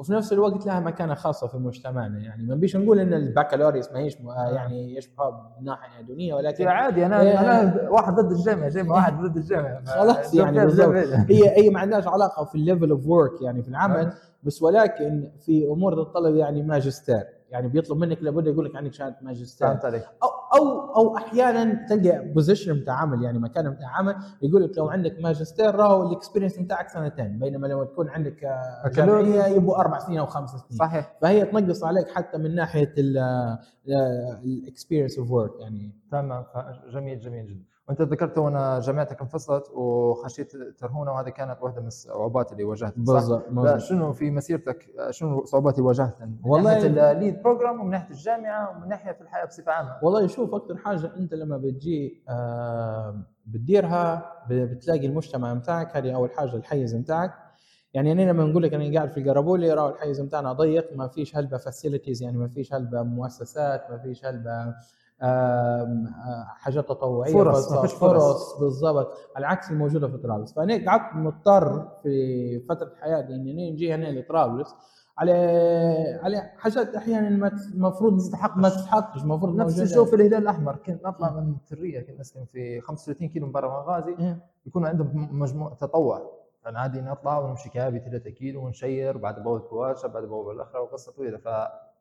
وفي 0.00 0.12
نفس 0.12 0.33
الوقت 0.33 0.66
لها 0.66 0.80
مكانة 0.80 1.14
خاصة 1.14 1.47
في 1.47 1.57
مجتمعنا. 1.57 2.19
يعني 2.19 2.42
ما 2.42 2.54
بيش 2.54 2.76
نقول 2.76 3.00
إن 3.00 3.14
البكالوريوس 3.14 3.92
ما 3.92 3.99
هيش 3.99 4.16
يعني 4.54 4.97
يشبه 4.97 5.30
من 5.30 5.64
ناحيه 5.64 6.02
دونية 6.02 6.35
ولكن 6.35 6.69
عادي 6.69 7.07
أنا 7.07 7.21
إيه. 7.21 7.40
أنا 7.40 7.90
واحد 7.90 8.14
ضد 8.14 8.33
الجامعة 8.33 8.69
جاي 8.69 8.83
مع 8.83 8.95
واحد 8.95 9.21
ضد 9.21 9.37
الجامعة 9.37 9.85
خلاص 10.00 10.35
يعني. 11.11 11.26
هي 11.30 11.64
هي 11.64 11.71
ما 11.71 11.80
عندهاش 11.80 12.07
علاقة 12.07 12.45
في 12.45 12.54
ال 12.54 12.61
level 12.61 12.90
of 12.90 13.07
work 13.07 13.42
يعني 13.42 13.62
في 13.62 13.69
العمل 13.69 14.12
بس 14.42 14.62
ولكن 14.62 15.30
في 15.40 15.66
أمور 15.66 16.04
تتطلب 16.04 16.37
يعني 16.37 16.62
ماجستير. 16.62 17.25
يعني 17.50 17.69
بيطلب 17.69 17.99
منك 17.99 18.23
لابد 18.23 18.47
يقول 18.47 18.64
لك 18.64 18.76
عندك 18.76 18.92
شهادة 18.92 19.16
ماجستير. 19.23 19.69
فهمت 19.69 19.85
عليك. 19.85 20.02
أو 20.23 20.28
أو 20.59 20.95
أو 20.97 21.16
أحيانا 21.16 21.87
تلقى 21.88 22.28
position 22.28 22.80
بتاع 22.80 22.95
عمل 22.95 23.23
يعني 23.23 23.38
مكان 23.38 23.71
بتاع 23.71 23.88
عمل 23.88 24.16
يقول 24.42 24.64
لك 24.64 24.78
لو 24.78 24.88
عندك 24.88 25.16
ماجستير 25.21 25.75
راهو 25.75 26.09
ال 26.09 26.13
experience 26.13 26.59
بتاعك 26.59 26.88
سنتين 26.88 27.38
بينما 27.38 27.66
لو 27.66 27.85
تكون 27.85 28.09
عندك 28.09 28.49
جامعية 28.95 29.47
يبقوا 29.47 29.80
أربع 29.80 29.99
سنين 29.99 30.19
أو 30.19 30.26
خمس 30.26 30.50
سنين. 30.50 30.78
صحيح. 30.78 31.12
فهي 31.21 31.45
تنقص 31.45 31.85
عليك 31.85 32.09
حتى 32.09 32.38
من 32.38 32.54
ناحية 32.54 32.95
ال 34.45 34.51
experience 34.51 35.19
of 35.19 35.30
work 35.30 35.61
يعني. 35.61 35.90
تمام. 36.12 36.45
جميل 36.92 37.19
جميل 37.21 37.47
جدا. 37.47 37.70
وانت 37.90 38.02
ذكرت 38.02 38.38
وأنا 38.38 38.80
جامعتك 38.80 39.20
انفصلت 39.20 39.70
وخشيت 39.75 40.52
ترهونه 40.78 41.12
وهذه 41.12 41.28
كانت 41.28 41.62
واحدة 41.62 41.80
من 41.80 41.87
الصعوبات 41.87 42.52
اللي 42.52 42.64
واجهتها؟ 42.64 42.94
بالضبط. 42.97 43.76
شنو 43.78 44.12
في 44.12 44.30
مسيرتك 44.30 44.87
شنو 45.11 45.38
الصعوبات 45.42 45.75
اللي 45.75 45.87
واجهتها 45.87 46.26
من 46.26 46.37
والله- 46.44 46.75
ناحية 46.75 47.12
ال 47.12 47.19
lead 47.19 47.42
program 47.42 47.80
ومن 47.80 47.90
ناحية 47.90 48.11
الجامعة 48.14 48.70
ومن 48.76 48.88
ناحية 48.88 49.16
الحياة 49.20 49.44
بصفة 49.44 49.73
عامة 49.73 49.97
والله 50.02 50.26
شوف 50.26 50.54
أكثر 50.54 50.76
حاجة 50.76 51.11
أنت 51.16 51.35
لما 51.35 51.56
بتجي 51.56 52.23
آه 52.28 53.23
بتديرها 53.47 54.32
بتلاقي 54.50 55.06
المجتمع 55.06 55.54
بتاعك 55.54 55.97
هذه 55.97 56.14
أول 56.14 56.30
حاجة 56.30 56.56
الحيز 56.56 56.94
بتاعك 56.94 57.32
يعني 57.94 58.12
أنا 58.12 58.23
لما 58.23 58.44
نقول 58.44 58.62
لك 58.62 58.75
أنا 58.75 58.94
قاعد 58.94 59.09
في 59.09 59.20
القرابولي 59.20 59.73
راهو 59.73 59.88
الحيز 59.88 60.20
بتاعنا 60.20 60.52
ضيق 60.52 60.97
ما 60.97 61.09
فيش 61.09 61.37
هلبة 61.37 61.56
فاسيلتيز 61.56 62.23
يعني 62.23 62.37
ما 62.38 62.49
فيش 62.49 62.75
هلبة 62.75 63.02
مؤسسات 63.02 63.90
ما 63.90 63.99
فيش 63.99 64.25
هلبة 64.25 64.75
حاجات 66.59 66.89
تطوعية 66.89 67.33
فرص، 67.33 67.73
ما 67.73 67.81
فيش 67.83 67.93
فرص. 67.93 68.61
بالضبط 68.61 69.12
على 69.37 69.47
عكس 69.47 69.71
الموجودة 69.71 70.09
في 70.09 70.17
طرابلس 70.17 70.53
فأنا 70.53 70.91
قعدت 70.91 71.15
مضطر 71.15 71.89
في 72.03 72.61
فترة 72.69 72.93
حياتي 73.00 73.35
إني 73.35 73.71
نجي 73.73 73.95
هنا 73.95 74.07
لطرابلس 74.21 74.75
على 75.19 75.33
على 76.23 76.50
حاجات 76.59 76.95
أحيانا 76.95 77.49
المفروض 77.75 78.19
تستحق. 78.19 78.57
ما 78.57 78.69
تستحقش 78.69 79.23
المفروض 79.23 79.55
نفس. 79.57 79.81
الشيء 79.81 80.05
في 80.05 80.17
الهلال 80.17 80.35
الأحمر 80.35 80.77
كنت 80.77 81.05
نطلع 81.07 81.31
من 81.31 81.57
تريه 81.67 82.00
كنت 82.00 82.21
نسكن 82.21 82.45
في 82.45 82.81
35 82.81 83.29
كيلو 83.29 83.47
من 83.47 83.53
برا 83.53 83.69
مغازي 83.83 84.15
إيه. 84.19 84.39
يكون 84.67 84.87
عندهم 84.87 85.29
مجموعه 85.41 85.75
تطوع 85.75 86.41
كان 86.65 86.77
عادي 86.77 87.00
نطلع 87.00 87.39
ونمشي 87.39 87.69
كابي 87.71 87.99
3 87.99 88.31
كيلو 88.31 88.65
ونشير 88.65 89.17
بعد 89.19 89.43
بوابة 89.43 89.65
كواشة 89.65 90.07
بعد 90.07 90.23
بوابة 90.23 90.50
الأخرى 90.50 90.81
وقصة 90.81 91.12
طويلة 91.12 91.39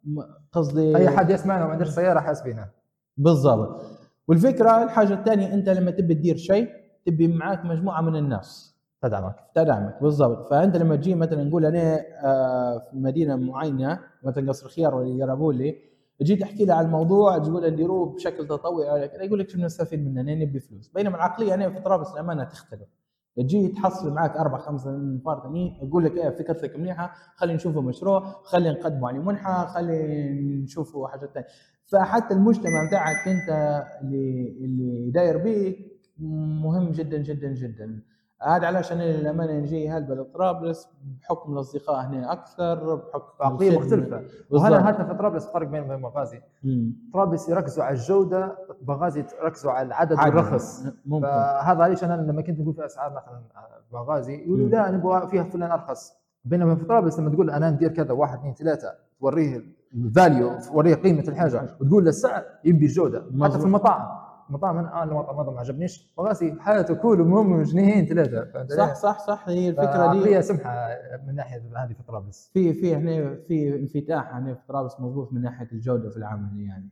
م- 0.04 0.22
قصدي 0.52 1.10
حد 1.10 1.30
يسمعنا 1.30 1.64
وما 1.64 1.74
عندوش 1.74 1.88
سيارة 1.90 2.20
حاسبينها 2.20 2.70
بالضبط. 3.20 3.82
والفكرة 4.28 4.84
الحاجة 4.84 5.14
الثانية 5.14 5.54
أنت 5.54 5.70
لما 5.70 5.92
تبي 5.92 6.14
تدير 6.16 6.38
شيء 6.38 6.70
تبي 7.06 7.28
معاك 7.28 7.66
مجموعة 7.66 8.02
من 8.02 8.16
الناس. 8.16 8.76
تدعمك. 9.02 9.36
تدعمك. 9.56 9.98
بالضبط. 10.02 10.50
فأنت 10.50 10.78
لما 10.78 10.96
تجي 10.96 11.16
مثلا 11.16 11.44
نقول 11.44 11.66
أنا 11.66 12.00
آه، 12.24 12.78
في 12.78 12.98
مدينة 12.98 13.36
معينة 13.36 14.00
مثلا 14.24 14.50
قصر 14.50 14.66
الخيار 14.66 14.96
ولا 14.96 15.26
قرابولي 15.26 15.76
تجي 16.20 16.36
تحكي 16.36 16.66
له 16.66 16.74
على 16.74 16.86
الموضوع 16.86 17.38
تقول 17.38 17.72
نديروه 17.74 18.06
بشكل 18.16 18.48
تطوعي 18.48 19.10
يقول 19.22 19.40
لك 19.40 19.50
شو 19.50 19.60
نستفيد 19.60 20.06
منه؟ 20.06 20.22
أنا 20.22 20.36
نبي 20.36 20.60
فلوس. 20.60 20.88
بينما 20.96 21.16
العقلية 21.16 21.56
هنا 21.56 21.70
في 21.70 21.80
طرابلس 21.80 22.14
الأمانة 22.14 22.44
تختلف. 22.44 22.99
تجي 23.38 23.68
تحصل 23.68 24.14
معك 24.14 24.38
أربع 24.38 24.58
خمسه 24.58 24.92
نفار 24.98 25.40
ثانيين 25.44 25.88
يقول 25.88 26.06
لك 26.06 26.12
إيه 26.18 26.30
فكرتك 26.30 26.76
منيحة 26.76 27.12
خلينا 27.36 27.56
نشوفوا 27.56 27.82
مشروع 27.82 28.20
خلينا 28.44 28.72
نقدمه 28.80 29.08
عليه 29.08 29.20
منحه 29.20 29.66
خلينا 29.66 30.62
نشوفوا 30.64 31.08
حاجات 31.08 31.30
ثانية 31.34 31.48
فحتى 31.92 32.34
المجتمع 32.34 32.88
بتاعك 32.88 33.28
أنت 33.28 33.50
اللي 34.02 34.50
اللي 34.66 35.12
داير 35.12 35.38
بيك 35.38 35.78
مهم 36.64 36.92
جدا 36.92 37.18
جدا 37.18 37.54
جدا. 37.54 38.02
هذا 38.42 38.68
علشان 38.68 38.98
لما 38.98 39.46
نجي 39.46 39.90
هلبة 39.90 40.24
طرابلس 40.24 40.88
بحكم 41.22 41.54
الأصدقاء 41.54 42.06
هنا 42.06 42.32
أكثر 42.32 42.96
بحكم 42.96 43.44
عقليه. 43.44 43.78
مختلفة. 43.80 44.22
وهنا 44.50 44.86
حتى 44.86 45.06
في 45.06 45.14
طرابلس 45.14 45.46
فرق 45.46 45.68
بين 45.68 46.02
مم. 46.64 46.94
طرابلس 47.14 47.50
يركزوا 47.50 47.84
على 47.84 47.96
الجودة 47.96 48.58
بنغازي 48.88 49.26
يركزوا 49.44 49.72
على 49.72 49.88
العدد. 49.88 50.12
والرخص 50.20 50.84
ممكن 51.06 51.26
فهذا 51.28 51.84
علاش 51.84 52.04
أنا 52.04 52.22
لما 52.22 52.42
كنت 52.42 52.60
نقول 52.60 52.74
في 52.74 52.86
أسعار 52.86 53.12
مثلا 53.12 53.42
بنغازي 53.94 54.36
يقولوا. 54.36 54.70
لا 54.70 54.92
نبغى 54.92 55.28
فيها 55.28 55.44
فلان 55.44 55.72
أرخص 55.72 56.14
بينما 56.46 56.76
في 56.76 56.86
طرابلس 56.86 57.20
لما 57.20 57.30
تقول 57.30 57.50
أنا 57.50 57.70
ندير 57.70 57.90
كذا 57.90 58.12
واحد 58.12 58.38
اثنين 58.40 58.54
ثلاثة 58.54 58.94
توريه 59.20 59.62
ال 59.94 60.05
value 60.05 60.60
توريه 60.60 60.96
قيمة 60.96 61.24
الحاجة 61.28 61.76
وتقول 61.82 62.04
له 62.04 62.10
السعر 62.10 62.44
يبي 62.66 62.86
الجودة 62.86 63.24
حتى. 63.42 63.60
في 63.60 63.66
المطاعم 63.66 64.29
المطاعم 64.50 64.78
أنا 64.78 65.04
المطعم 65.04 65.40
هذا 65.40 65.52
ما 65.52 65.60
عجبنيش. 65.60 66.14
بنغازي 66.18 66.56
حياته 66.60 66.94
كول 66.94 67.22
المهم 67.22 67.62
جنيهين 67.62 68.06
ثلاثة. 68.06 68.46
فهمت 68.46 68.72
صح؟ 68.74 68.94
صح 68.96 69.20
صح 69.20 69.50
هي 69.50 69.70
الفكرة 69.70 70.14
دي. 70.14 70.42
سمحة 70.42 70.88
من 71.28 71.36
ناحية 71.36 71.62
هذه 71.76 71.94
في 71.94 72.04
طرابلس. 72.08 72.50
في 72.54 72.74
في 72.74 72.96
هنا 72.96 73.36
في 73.48 73.76
انفتاح 73.76 74.36
هنا 74.36 74.54
في 74.54 74.62
طرابلس 74.68 75.00
مضبوط 75.00 75.34
من 75.34 75.42
ناحية 75.42 75.68
الجودة 75.72 76.10
في 76.10 76.18
العمل 76.18 76.60
يعني. 76.60 76.90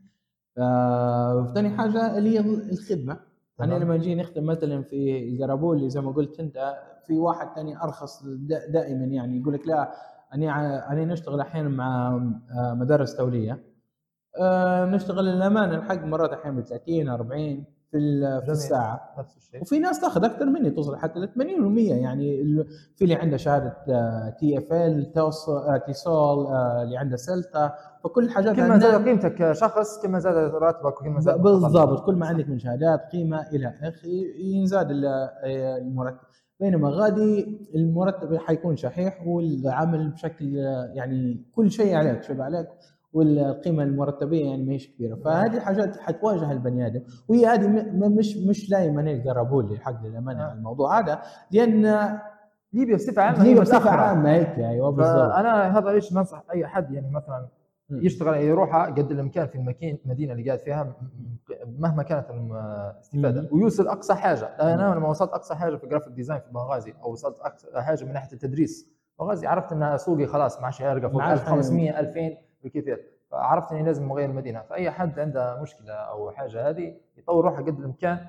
آه 0.58 1.52
ثاني 1.56 1.70
حاجة 1.70 2.18
اللي 2.18 2.30
هي 2.30 2.40
الخدمة. 2.72 3.14
أنا 3.60 3.68
تمام. 3.68 3.82
لما 3.84 3.98
نجي 3.98 4.16
نخدم 4.16 4.46
مثلا 4.46 4.84
في 4.84 5.30
القرابولي 5.30 5.90
زي 5.90 6.02
ما 6.02 6.12
قلت 6.12 6.40
أنت 6.40 6.76
في 7.08 7.20
واحد 7.20 7.48
ثاني 7.56 7.84
أرخص 7.84 8.24
دا- 8.26 8.68
دائما 8.72 9.06
يعني 9.06 9.38
يقول 9.40 9.54
لك 9.54 9.68
لا 9.68 9.92
أنا 10.34 10.92
أنا 10.92 11.06
نشتغل 11.06 11.40
أحيانا 11.40 11.70
مع 11.70 12.08
آه، 12.52 12.74
مدارس 12.74 13.16
دولية. 13.16 13.60
آه، 14.40 14.86
نشتغل 14.86 15.26
للامانه 15.26 15.76
الحق 15.76 16.04
مرات 16.04 16.30
أحيانا 16.34 16.60
ب 16.62 16.64
30 16.64 17.10
40 17.10 17.64
في 17.92 18.42
في. 18.46 18.52
الساعة. 18.52 19.16
نفس 19.20 19.38
الشيء. 19.38 19.62
وفي 19.62 19.80
ناس 19.80 20.02
تاخذ 20.02 20.26
أكثر 20.26 20.46
مني 20.46 20.72
توصل 20.72 20.98
حتى 20.98 21.20
ل 21.20 21.28
80 21.34 21.76
و100 21.76 21.92
يعني 21.92 22.44
في 22.96 23.04
اللي 23.04 23.16
عنده 23.16 23.38
شهادة 23.38 23.74
تي 24.40 24.58
اف 24.58 24.74
ال 24.74 25.12
تيسول 25.86 26.48
اللي 26.56 26.98
عنده 26.98 27.16
سلتا 27.18 27.74
فكل 28.04 28.24
الحاجات 28.24 28.56
كل 28.56 28.62
ما 28.68 28.78
زاد 28.78 29.08
قيمتك 29.08 29.36
كشخص 29.36 30.02
كل 30.02 30.10
ما 30.10 30.20
زاد 30.20 30.36
راتبك 30.56 31.02
وكل 31.02 31.10
ما 31.10 31.20
زاد 31.20 31.42
بالضبط. 31.42 32.06
كل 32.06 32.16
ما 32.16 32.28
عندك 32.28 32.50
من 32.50 32.60
شهادات 32.60 33.02
قيمة 33.12 33.48
إلى 33.50 33.74
آخره 33.82 34.10
ينزاد 34.40 34.92
آه، 34.92 35.78
المرتب. 35.78 36.18
بينما 36.60 36.90
غادي 36.90 37.58
المرتب 37.76 38.38
حيكون 38.38 38.76
شحيح 38.76 39.28
والعمل 39.28 40.10
بشكل 40.10 40.60
آه، 40.60 40.92
يعني 40.94 41.46
كل 41.56 41.72
شيء 41.72 41.96
عليك 41.96 42.24
شبه 42.24 42.44
عليك. 42.44 42.68
والقيمة 43.14 43.84
المرتبية 43.84 44.46
يعني 44.46 44.64
ما 44.64 44.74
هيش 44.74 44.88
كبيرة. 44.96 45.16
فهذه 45.16 45.60
حاجات 45.60 45.98
حتواجه 45.98 46.52
البني 46.52 46.88
آدم. 46.88 47.02
وهي 47.28 47.46
هذه 47.46 47.68
مش 47.94 48.38
مش 48.38 48.70
دائما 48.70 49.12
يقربون 49.12 49.66
لي 49.70 49.78
حق 49.80 50.04
للامانه 50.06 50.44
آه. 50.50 50.54
الموضوع 50.54 51.00
هذا 51.00 51.22
لأن 51.52 52.10
ليبيا 52.74 52.96
بصفة 52.96 53.22
عامة 53.22 53.44
هي 53.44 53.56
بصفة 53.60 53.90
عامة. 53.90 54.30
هيك 54.32 54.60
أيوه 54.60 54.90
بالضبط. 54.90 55.32
فأنا 55.32 55.78
هذا 55.78 55.92
ليش 55.92 56.14
ننصح 56.14 56.44
أي 56.54 56.66
احد 56.66 56.92
يعني 56.94 57.10
مثلا. 57.12 57.48
يشتغل 57.90 58.36
يروح 58.36 58.76
قد 58.86 59.12
الإمكان 59.12 59.48
في 59.48 59.56
المدينة 60.06 60.34
اللي 60.34 60.46
قاعد 60.46 60.60
فيها 60.60 60.96
مهما 61.80 62.04
كانت 62.04 62.26
الاستفادة. 62.30 63.50
ويوصل 63.52 63.88
أقصى 63.88 64.14
حاجة. 64.14 64.46
أنا 64.46 64.96
لما 64.96 65.10
وصلت 65.10 65.32
أقصى 65.32 65.56
حاجة 65.56 65.76
في 65.76 65.88
graphic 65.88 66.14
design 66.14 66.40
في 66.40 66.52
بنغازي 66.52 66.94
أو 67.04 67.12
وصلت 67.12 67.40
أقصى 67.40 67.68
حاجة 67.82 68.06
من 68.06 68.14
ناحية 68.14 68.34
التدريس 68.34 68.90
بنغازي 69.20 69.48
عرفت 69.48 69.72
إن 69.72 69.98
سوقي 69.98 70.26
خلاص 70.26 70.60
ما 70.60 70.66
عادش 70.66 70.82
يرقى 70.82 71.10
فوق 71.10 71.22
ما 71.22 71.24
عادش 71.24 71.42
1500 71.42 72.00
2000 72.00 72.38
بالكثير 72.64 73.06
فعرفت 73.32 73.72
إني 73.72 73.84
لازم 73.84 74.12
اغير 74.12 74.30
المدينة. 74.30 74.62
فأي 74.62 74.92
حد 74.92 75.20
عنده 75.20 75.62
مشكلة 75.62 75.94
أو 75.94 76.32
حاجة 76.32 76.70
هذه 76.70 76.96
يطور 77.18 77.46
روحه 77.46 77.62
قد 77.62 77.80
الإمكان 77.80 78.20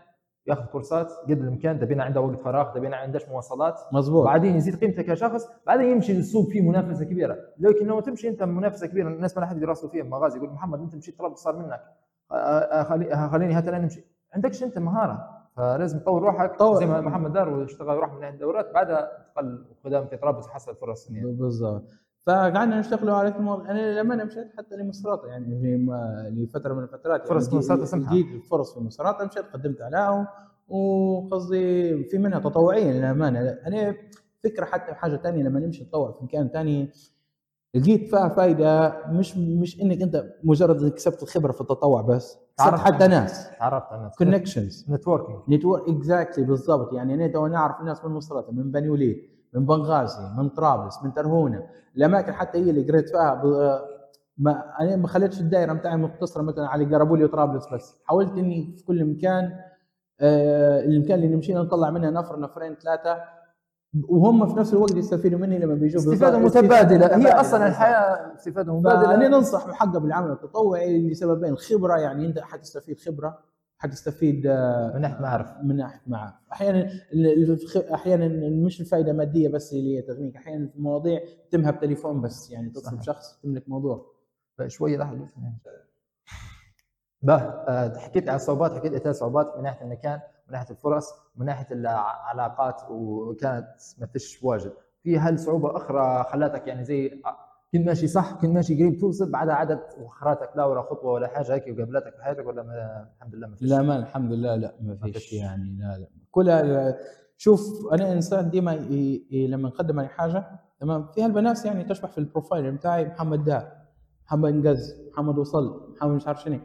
يأخذ 0.47 0.64
كورسات 0.66 1.12
قد 1.25 1.30
الإمكان. 1.30 1.78
دبينا 1.78 2.04
عنده 2.04 2.20
وقت 2.20 2.38
فراغ 2.38 2.75
دبينا 2.78 2.97
عندهش 2.97 3.28
مواصلات 3.28 3.80
مظبوط. 3.92 4.23
وبعدين 4.23 4.56
يزيد 4.56 4.80
قيمته 4.80 5.02
كشخص 5.02 5.49
بعدين 5.66 5.87
يمشي 5.92 6.12
للسوق 6.12 6.49
فيه 6.49 6.61
منافسة 6.61 7.04
كبيرة. 7.04 7.37
لكن 7.58 7.87
لو 7.87 8.00
تمشي 8.00 8.28
أنت 8.28 8.42
منافسة 8.42 8.87
كبيرة 8.87 9.08
الناس 9.08 9.38
ما 9.38 9.47
حد 9.47 9.62
يراسلوا 9.62 9.90
فيها. 9.92 10.04
مغازي 10.04 10.38
يقول 10.38 10.50
محمد 10.50 10.80
أنت 10.80 10.94
مشيت 10.97 11.18
طلب 11.18 11.35
صار 11.35 11.56
منك. 11.56 11.80
خلي- 12.88 13.28
خليني 13.32 13.54
هات 13.54 13.68
أنا 13.68 13.78
نمشي. 13.78 14.04
عندكش 14.35 14.62
أنت 14.62 14.78
مهارة. 14.78 15.28
فلازم 15.56 15.99
تطور 15.99 16.23
روحك. 16.23 16.56
طور. 16.56 16.75
زي 16.75 16.87
ما 16.87 17.00
محمد 17.00 17.32
دار 17.32 17.49
واشتغل 17.49 17.97
روح 17.97 18.12
من 18.12 18.28
الدورات 18.28 18.75
بعدها 18.75 19.18
انتقل 19.28 19.64
قدام 19.85 20.06
في 20.06 20.16
طرابلس 20.16 20.47
وحصل 20.47 20.76
فرص 20.76 21.08
بالضبط. 21.11 21.85
فقعدنا 22.28 22.80
نشتغلوا 22.80 23.14
على 23.14 23.28
الموضوع 23.37 23.70
أنا 23.70 24.00
لما 24.00 24.14
أنا 24.14 24.25
مشيت 24.25 24.49
حتى 24.58 24.76
لمصراته 24.76 25.26
يعني 25.28 25.61
في 25.61 25.87
لفترة 26.30 26.75
من 26.75 26.82
الفترات 26.82 27.20
يعني 27.20 27.28
فرص 27.28 27.52
مصراته 27.54 27.85
سمحة. 27.85 28.14
جيت 28.14 28.44
فرص 28.50 28.75
في 28.75 28.80
مصراته 28.80 29.25
مشيت 29.25 29.44
قدمت 29.52 29.80
عليها 29.80 30.28
وقصدي 30.68 32.04
في 32.04 32.18
منها 32.18 32.38
تطوعية 32.38 32.92
للأمانة. 32.92 33.40
أنا 33.40 33.94
فكرة 34.44 34.64
حتى 34.64 34.94
حاجة 34.94 35.16
ثانية 35.16 35.42
لما 35.42 35.61
نمشي 35.61 35.82
نتطوع 35.85 36.12
في 36.12 36.25
مكان 36.25 36.49
ثاني 36.49 36.90
لقيت 37.75 38.11
فيها 38.11 38.28
فائده 38.28 39.02
مش 39.11 39.37
مش 39.37 39.80
إنك 39.82 40.02
أنت 40.02 40.35
مجرد 40.44 40.82
إنك 40.82 40.94
كسبت 40.94 41.23
الخبرة 41.23 41.52
في 41.52 41.61
التطوع 41.61 42.02
بس 42.02 42.38
تعرفت 42.56 42.85
حتى 42.85 43.06
ناس. 43.06 43.50
تعرفت 43.58 43.92
على 43.92 44.11
connections 44.18 44.87
networking 44.90 45.38
network 45.49 45.88
exactly 45.88 46.44
بالضبط. 46.44 46.92
يعني 46.92 47.14
أنا 47.14 47.28
تو 47.28 47.47
نعرف 47.47 47.80
الناس 47.80 48.04
من 48.04 48.11
مصراتة 48.11 48.52
من 48.52 48.70
بني 48.70 48.88
وليد. 48.88 49.38
من 49.55 49.67
بنغازي 49.67 50.23
من 50.38 50.49
طرابلس 50.49 51.02
من 51.05 51.14
ترهونة. 51.14 51.67
الأماكن 51.97 52.33
حتى 52.33 52.59
هي 52.59 52.71
اللي 52.71 52.83
قريت 52.83 53.09
فيها. 53.09 53.43
ما 54.38 54.64
أنا 54.81 54.97
ما 54.97 55.09
خليتش 55.09 55.40
الدائره 55.40 55.73
بتاعي 55.73 55.97
مقتصره 55.97 56.43
مثلا 56.43 56.67
على 56.69 56.85
قربولي 56.85 57.25
وطرابلس 57.25 57.67
بس. 57.73 57.97
حاولت 58.05 58.33
إني 58.33 58.75
في 58.78 58.85
كل 58.85 59.05
مكان 59.05 59.52
آه 60.21 60.81
المكان 60.81 61.14
اللي 61.14 61.35
نمشي 61.35 61.55
نطلع 61.55 61.90
منها 61.90 62.11
نفر 62.11 62.40
نفرين 62.40 62.75
ثلاثة. 62.75 63.17
وهم 64.09 64.47
في 64.47 64.61
نفس 64.61 64.73
الوقت 64.73 64.97
يستفيدوا 64.97 65.38
مني 65.38 65.59
لما 65.59 65.75
بيجوا 65.75 66.00
استفادة 66.00 66.38
متبادلة. 66.38 67.17
هي 67.17 67.33
أصلا 67.33 67.67
الحياة 67.67 68.35
استفادة 68.35 68.75
متبادله 68.75 69.02
فأنا 69.02 69.28
ننصح 69.28 69.69
بحقه 69.69 69.99
بالعمل 69.99 70.31
التطوعي 70.31 71.11
لسببين. 71.11 71.57
خبرة 71.57 71.97
يعني 71.97 72.26
أنت 72.26 72.38
حتستفيد 72.38 73.00
خبرة. 73.00 73.38
حتستفيد 73.78 74.47
من 74.94 75.00
ناحيه 75.00 75.20
معرفه 75.20 75.62
من 75.62 75.76
ناحيه 75.76 76.00
معرفه 76.06 76.37
أحيانا 76.52 76.90
أحيانا 77.94 78.28
مش 78.49 78.80
الفائده 78.80 79.12
مادية 79.12 79.49
بس 79.49 79.73
اللي 79.73 79.97
هي 79.97 80.02
تغنيك. 80.02 80.37
أحيانا 80.37 80.66
في 80.68 80.80
مواضيع 80.80 81.20
تتمها 81.50 81.70
بتليفون 81.70 82.20
بس 82.20 82.50
يعني 82.50 82.70
تصل 82.70 82.97
بشخص 82.97 83.40
تملك 83.42 83.68
موضوع. 83.68 84.06
شوية 84.66 84.97
لحظه 84.99 85.26
به 87.23 87.35
آه، 87.35 87.99
حكيت 87.99 88.28
عن 88.28 88.37
الصعوبات 88.37 88.73
حكيت 88.73 88.97
ثلاث 88.97 89.16
صعوبات 89.16 89.56
من 89.56 89.62
ناحية 89.62 89.85
المكان 89.85 90.20
من 90.49 90.52
ناحية 90.52 90.70
الفرص 90.70 91.12
من 91.37 91.47
ناحية 91.47 91.66
العلاقات 91.75 92.82
وكانت 92.90 93.66
ما 93.99 94.06
فيش 94.06 94.42
واجد 94.42 94.73
في 95.02 95.18
هل 95.18 95.38
صعوبة 95.38 95.76
أخرى 95.76 96.25
خلاتك 96.25 96.66
يعني 96.66 96.85
زي 96.85 97.23
كنت 97.72 97.87
ماشي 97.87 98.06
صح 98.06 98.32
كنت 98.34 98.50
ماشي 98.50 98.75
قريب 98.75 98.98
توصل 98.98 99.30
بعدها 99.32 99.54
عدد 99.54 99.80
وخراتك 100.00 100.50
لا 100.56 100.64
ولا 100.64 100.82
خطوة 100.82 101.12
ولا 101.12 101.28
حاجة 101.28 101.54
هيك 101.54 101.62
وقابلتك 101.66 102.16
في 102.16 102.22
حياتك 102.22 102.46
ولا 102.46 102.62
ما؟ 102.62 103.08
الحمد 103.16 103.34
لله 103.34 103.46
ما 103.48 103.56
فيش. 103.56 103.68
لا 103.70 103.82
ما 103.82 103.96
الحمد 103.96 104.32
لله 104.32 104.54
لا 104.56 104.75
ما 104.80 104.96
فيش 104.96 105.32
يعني 105.32 105.76
لا 105.80 105.98
لا. 105.98 106.06
كلها 106.30 106.96
شوف 107.37 107.92
أنا 107.92 108.12
إنسان 108.12 108.50
ديما 108.50 108.70
لما 109.32 109.68
نقدم 109.68 109.98
على 110.00 110.08
حاجة 110.08 110.46
تمام؟ 110.80 111.06
في 111.06 111.22
هالبناس 111.22 111.64
يعني 111.64 111.84
تشبح 111.84 112.10
في 112.10 112.18
البروفايل 112.18 112.72
بتاعي 112.72 113.04
محمد 113.04 113.44
دا 113.44 113.72
محمد 114.26 114.52
انجز 114.52 114.94
محمد 115.12 115.38
وصل 115.38 115.92
محمد 115.96 116.10
مش 116.16 116.26
عارف 116.26 116.42
شنو. 116.42 116.58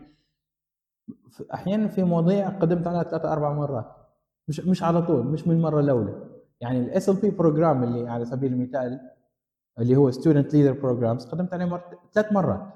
أحيانا 1.54 1.88
في 1.88 2.04
مواضيع 2.04 2.50
قدمت 2.50 2.88
عليها 2.88 3.04
ثلاثة 3.04 3.34
أربع 3.34 3.54
مرات. 3.54 3.96
مش 4.48 4.60
مش 4.60 4.84
على 4.84 5.02
طول 5.02 5.26
مش 5.26 5.48
من 5.48 5.56
المره 5.56 5.80
الاولى 5.80 6.24
يعني 6.62 6.80
ال 6.80 7.16
SLP 7.16 7.30
program 7.30 7.84
اللي 7.84 8.10
على 8.10 8.26
سبيل 8.26 8.54
المثال 8.54 9.00
اللي 9.80 9.96
هو 9.96 10.12
student 10.12 10.54
leader 10.54 10.72
programs 10.72 11.26
قدمت 11.26 11.54
عليه 11.54 11.66
مرت... 11.66 11.84
ثلاث 12.14 12.32
مرات. 12.34 12.74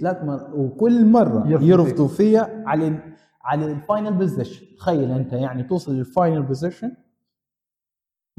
ثلاث 0.00 0.24
مرات 0.24 0.50
وكل 0.54 1.06
مرة 1.06 1.48
يرفضوا 1.62 2.08
فيا 2.08 2.62
على 2.66 3.14
على 3.42 3.66
ال 3.72 3.79
final 3.79 4.12
position 4.12 4.76
تخيل 4.76 5.10
أنت 5.10 5.32
يعني 5.32 5.62
توصل 5.62 5.94
لل 5.94 6.08
final 6.08 6.42
position 6.42 6.92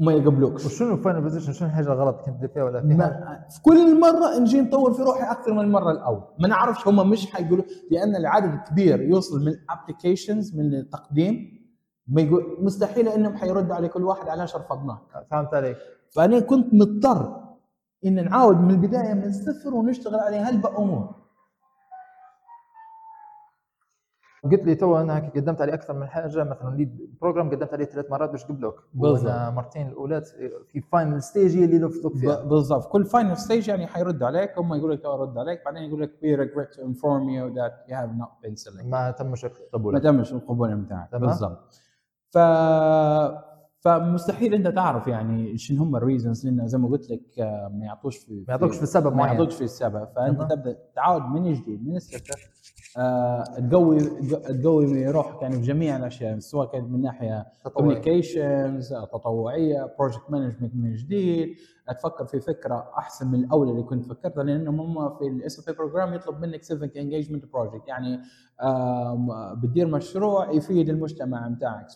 وما 0.00 0.12
يقبلوك 0.12 0.54
وشنو 0.54 0.94
ال 0.94 0.98
final 0.98 1.20
position 1.20 1.52
شنو 1.52 1.68
الحاجة 1.68 1.92
الغلط 1.92 2.20
كنت 2.20 2.46
فيها 2.52 2.64
ولا 2.64 2.80
فيها؟ 2.80 3.46
في 3.50 3.62
كل 3.62 4.00
مرة 4.00 4.38
نجي 4.38 4.60
نطور 4.60 4.92
في 4.92 5.02
روحي 5.02 5.30
أكثر 5.30 5.52
من 5.54 5.60
المرة 5.60 5.90
الأول. 5.90 6.22
ما 6.38 6.48
نعرفش 6.48 6.88
هم 6.88 7.10
مش 7.10 7.30
حيقولوا 7.32 7.64
لأن 7.90 8.16
العدد 8.16 8.60
كبير 8.68 9.00
يوصل 9.00 9.40
من 9.40 9.48
ال 9.48 9.56
applications 9.56 10.56
من 10.56 10.74
التقديم 10.74 11.59
ما 12.10 12.20
يقول 12.22 12.56
مستحيل 12.60 13.08
إنهم 13.08 13.36
حيردوا 13.36 13.74
على 13.74 13.88
كل 13.88 14.04
واحد 14.04 14.28
علاش 14.28 14.56
رفضناه 14.56 15.00
فهمت 15.30 15.54
عليك. 15.54 15.76
فأنا 16.10 16.40
كنت 16.40 16.74
مضطر 16.74 17.40
إن 18.06 18.24
نعاود 18.24 18.56
من 18.56 18.70
البداية 18.70 19.14
من 19.14 19.24
الصفر 19.24 19.74
ونشتغل 19.74 20.20
على 20.20 20.36
هالامور 20.36 21.20
قلت 24.44 24.64
لي 24.64 24.74
تو 24.74 24.96
أنا 24.96 25.30
قدمت 25.34 25.60
عليه 25.60 25.74
أكثر 25.74 25.94
من 25.94 26.06
حاجة 26.06 26.44
مثلا 26.44 26.76
lead 26.76 27.18
program 27.20 27.50
قدمت 27.50 27.72
عليه 27.72 27.84
ثلاث 27.84 28.10
مرات 28.10 28.30
باش 28.30 28.44
قبلوك 28.44 28.84
مرتين 28.94 29.88
الاولى 29.88 30.22
في 30.72 30.80
final 30.80 31.22
stage 31.22 31.56
اللي 31.56 31.78
لفتوك 31.78 32.16
فيها. 32.16 32.44
بالضبط. 32.44 32.88
كل 32.88 33.04
final 33.04 33.36
stage 33.36 33.68
يعني 33.68 33.86
حيرد 33.86 34.22
عليك 34.22 34.58
هم 34.58 34.74
يقول 34.74 34.92
لك 34.92 35.04
رد 35.04 35.38
عليك 35.38 35.64
بعدين 35.64 35.82
يقول 35.82 36.00
لك 36.02 36.10
we 36.10 36.38
regret 36.40 36.76
to 36.76 36.80
inform 36.80 37.22
you 37.28 37.54
that 37.58 37.90
you 37.90 37.94
have 37.94 38.20
not 38.22 38.46
been 38.46 38.56
selected. 38.64 38.86
ما 38.86 39.10
تمش 39.10 39.44
القبول. 39.44 39.92
ما 39.92 39.98
تمش 39.98 40.32
القبول 40.32 40.76
بتاعك. 40.76 41.14
بالضبط. 41.14 41.82
ف 42.30 42.38
فمستحيل 43.80 44.54
انت 44.54 44.68
تعرف 44.68 45.06
يعني 45.06 45.58
شنو 45.58 45.82
هم 45.82 45.96
ال 45.96 46.02
reasons 46.02 46.46
لأن 46.46 46.66
زي 46.66 46.78
ما 46.78 46.88
قلت 46.88 47.10
لك 47.10 47.38
آه، 47.38 47.70
ما 47.74 47.86
يعطوش 47.86 48.16
في 48.16 48.32
ما 48.32 48.44
يعطوكش 48.48 48.76
في 48.76 48.82
السبب 48.82 49.16
ما 49.16 49.26
يعطوكش 49.26 49.54
في 49.54 49.64
السبب. 49.64 50.08
فأنت 50.16 50.42
تبدأ 50.42 50.78
تعاود 50.96 51.22
من 51.22 51.52
جديد 51.52 51.88
من 51.88 51.96
الصفر 51.96 52.50
آه 52.98 53.44
تقوي 53.70 54.00
تقوي 54.62 55.10
روحك 55.10 55.42
يعني 55.42 55.54
في 55.54 55.60
جميع 55.62 55.96
الأشياء 55.96 56.38
سواء 56.38 56.72
كانت 56.72 56.90
من 56.90 57.02
ناحية 57.02 57.46
communications 57.74 58.94
تطوعية 59.12 59.94
project 59.98 60.30
management 60.30 60.74
من 60.74 60.94
جديد 60.94 61.56
تفكر 61.92 62.24
في 62.24 62.40
فكرة 62.40 62.90
أحسن 62.98 63.30
من 63.30 63.44
الاولى 63.44 63.70
اللي 63.70 63.82
كنت 63.82 64.04
فكرتها 64.04 64.44
لأنهم 64.44 64.80
هم 64.80 65.16
في 65.18 65.26
ال 65.26 65.58
SF 65.58 65.76
program 65.76 66.14
يطلب 66.14 66.40
منك 66.40 66.62
civic 66.62 66.96
engagement 66.96 67.46
project 67.46 67.88
يعني 67.88 68.20
بتدير 69.56 69.86
مشروع 69.86 70.50
يفيد 70.50 70.88
المجتمع 70.88 71.48
بتاعك. 71.48 71.86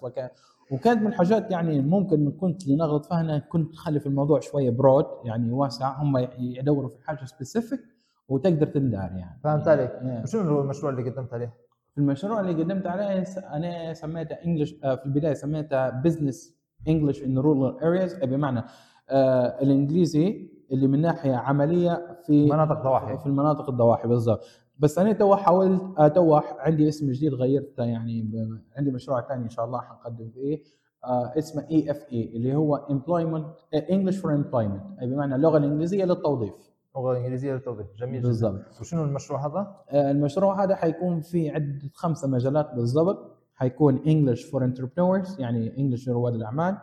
وكانت 0.70 1.02
من 1.02 1.07
الحاجات 1.07 1.50
يعني 1.50 1.80
ممكن 1.80 2.30
كنت 2.30 2.68
لنغلط 2.68 3.07
فيها 3.07 3.20
أنا 3.20 3.38
كنت 3.38 3.76
خلي 3.76 4.00
في 4.00 4.07
الموضوع 4.07 4.40
شوية 4.40 4.70
broad 4.70 5.06
يعني 5.24 5.52
واسع 5.52 6.02
هم 6.02 6.28
يدوروا 6.38 6.88
في 6.88 6.96
حاجة 7.07 7.24
specific 7.24 7.80
وتقدر 8.28 8.66
تندار 8.66 9.00
يعني. 9.00 9.40
فهمت 9.44 9.68
عليك. 9.68 9.90
يعني 10.02 10.26
شنو 10.26 10.42
هو 10.42 10.61
المشروع 10.61 10.92
اللي 10.92 11.11
قدمت 11.11 11.33
عليه؟ 11.33 11.54
المشروع 11.98 12.40
اللي 12.40 12.62
قدمت 12.62 12.87
عليه 12.87 13.24
أنا 13.38 13.94
سميته 13.94 14.35
English 14.34 14.74
آه، 14.85 14.94
في 14.94 15.07
البداية 15.07 15.35
سميته 15.35 15.90
business 15.90 16.54
English 16.88 17.22
in 17.22 17.38
rural 17.38 17.80
areas 17.82 18.14
بمعنى 18.14 18.62
الإنجليزي 19.10 20.50
اللي 20.72 20.86
من 20.86 21.00
ناحية 21.00 21.34
عملية 21.34 22.18
في 22.26 22.46
مناطق 22.50 22.82
ضواحي. 22.82 23.18
في 23.18 23.26
المناطق 23.26 23.70
الضواحي 23.70 24.08
بالضبط. 24.08 24.40
بس 24.78 24.98
أنا 24.98 25.12
تو 25.12 25.36
حاولت 25.36 25.82
آه، 25.98 26.08
تو 26.08 26.34
عندي 26.58 26.88
اسم 26.88 27.10
جديد 27.10 27.34
غيرته 27.34 27.84
يعني 27.84 28.30
عندي 28.76 28.90
مشروع 28.90 29.20
ثاني 29.28 29.44
إن 29.44 29.48
شاء 29.48 29.64
الله 29.64 29.80
حنقدم 29.80 30.30
فيه 30.30 30.62
آه 31.04 31.32
اسمه 31.38 31.66
EFE 31.70 32.37
اللي 32.36 32.54
هو 32.54 32.76
employment 32.76 33.46
English 33.90 34.16
for 34.18 34.34
employment 34.34 34.82
أي 35.02 35.06
بمعنى 35.06 35.34
اللغة 35.34 35.56
الإنجليزية 35.58 36.04
للتوظيف. 36.04 36.54
اللغة 36.96 37.12
الإنجليزية 37.12 37.52
للتوظيف. 37.52 37.86
جميل 37.98 38.22
بالضبط. 38.22 38.80
وشنو 38.80 39.04
المشروع 39.04 39.46
هذا؟ 39.46 39.76
آه 39.90 40.10
المشروع 40.10 40.64
هذا 40.64 40.74
حيكون 40.76 41.20
في 41.20 41.50
عدة 41.50 41.80
خمسه 41.94 42.28
مجالات 42.28 42.74
بالضبط. 42.74 43.30
حيكون 43.54 43.98
English 44.06 44.44
for 44.44 44.64
entrepreneurs 44.64 45.40
يعني 45.40 45.78
English 45.78 46.08
لرواد 46.08 46.34
الأعمال 46.34 46.76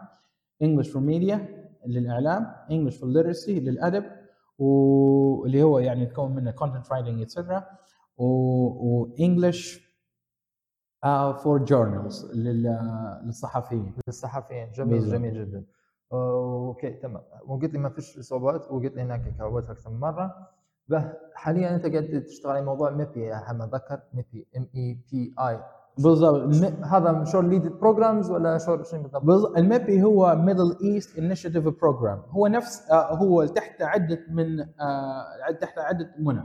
English 0.61 0.89
for 0.89 1.01
media 1.01 1.60
للإعلام 1.85 2.55
English 2.71 2.97
for 2.97 3.09
literacy 3.09 3.59
للأدب 3.59 4.03
واللي 4.59 5.63
هو 5.63 5.79
يعني 5.79 6.01
يتكون 6.03 6.35
منه 6.35 6.51
content 6.51 6.91
writing 6.91 7.21
etcetera 7.21 7.63
و 8.17 8.39
English 8.39 9.91
for 11.43 11.57
journals 11.63 12.31
للصحفيين. 12.35 13.93
للصحفيين. 14.07 14.71
جميل 14.71 14.89
بالزبط. 14.93 15.13
جميل 15.13 15.33
جدا. 15.33 15.65
okay 16.13 16.89
تمام. 16.89 17.23
وقلت 17.47 17.73
لي 17.73 17.79
ما 17.79 17.89
فيش 17.89 18.19
صعوبات 18.19 18.71
وقلت 18.71 18.95
لي 18.95 19.01
هناك 19.01 19.35
صعوبات 19.37 19.69
أكثر 19.69 19.89
من 19.89 19.99
مرة. 19.99 20.47
حاليا 21.33 21.75
أنت 21.75 21.85
قاعد 21.85 22.23
تشتغل 22.27 22.51
على 22.51 22.65
موضوع 22.65 22.89
MEPI 22.89 23.21
يا 23.21 23.35
محمد 23.35 23.75
ذكر 23.75 24.01
MEPI 24.13 24.47
M 24.57 24.67
E 24.75 24.99
P 25.11 25.35
I 25.39 25.63
بالضبط. 25.97 26.55
هذا 26.83 27.23
شو 27.23 27.41
ليد 27.41 27.67
بروجرامز 27.67 28.31
ولا 28.31 28.57
شو 28.57 28.83
شنو 28.83 29.01
بالضبط؟ 29.01 29.23
بالضبط 29.25 29.57
ال 29.57 29.66
MEPI 29.66 30.03
هو 30.03 30.35
Middle 30.35 30.77
East 30.83 31.17
Initiative 31.17 31.67
program 31.81 32.21
هو 32.29 32.47
نفس 32.47 32.91
آه، 32.91 33.15
هو 33.15 33.45
تحت 33.45 33.81
عدة 33.81 34.19
من 34.29 34.59
آه، 34.59 35.51
تحت 35.61 35.79
عدة 35.79 36.11
منى. 36.19 36.43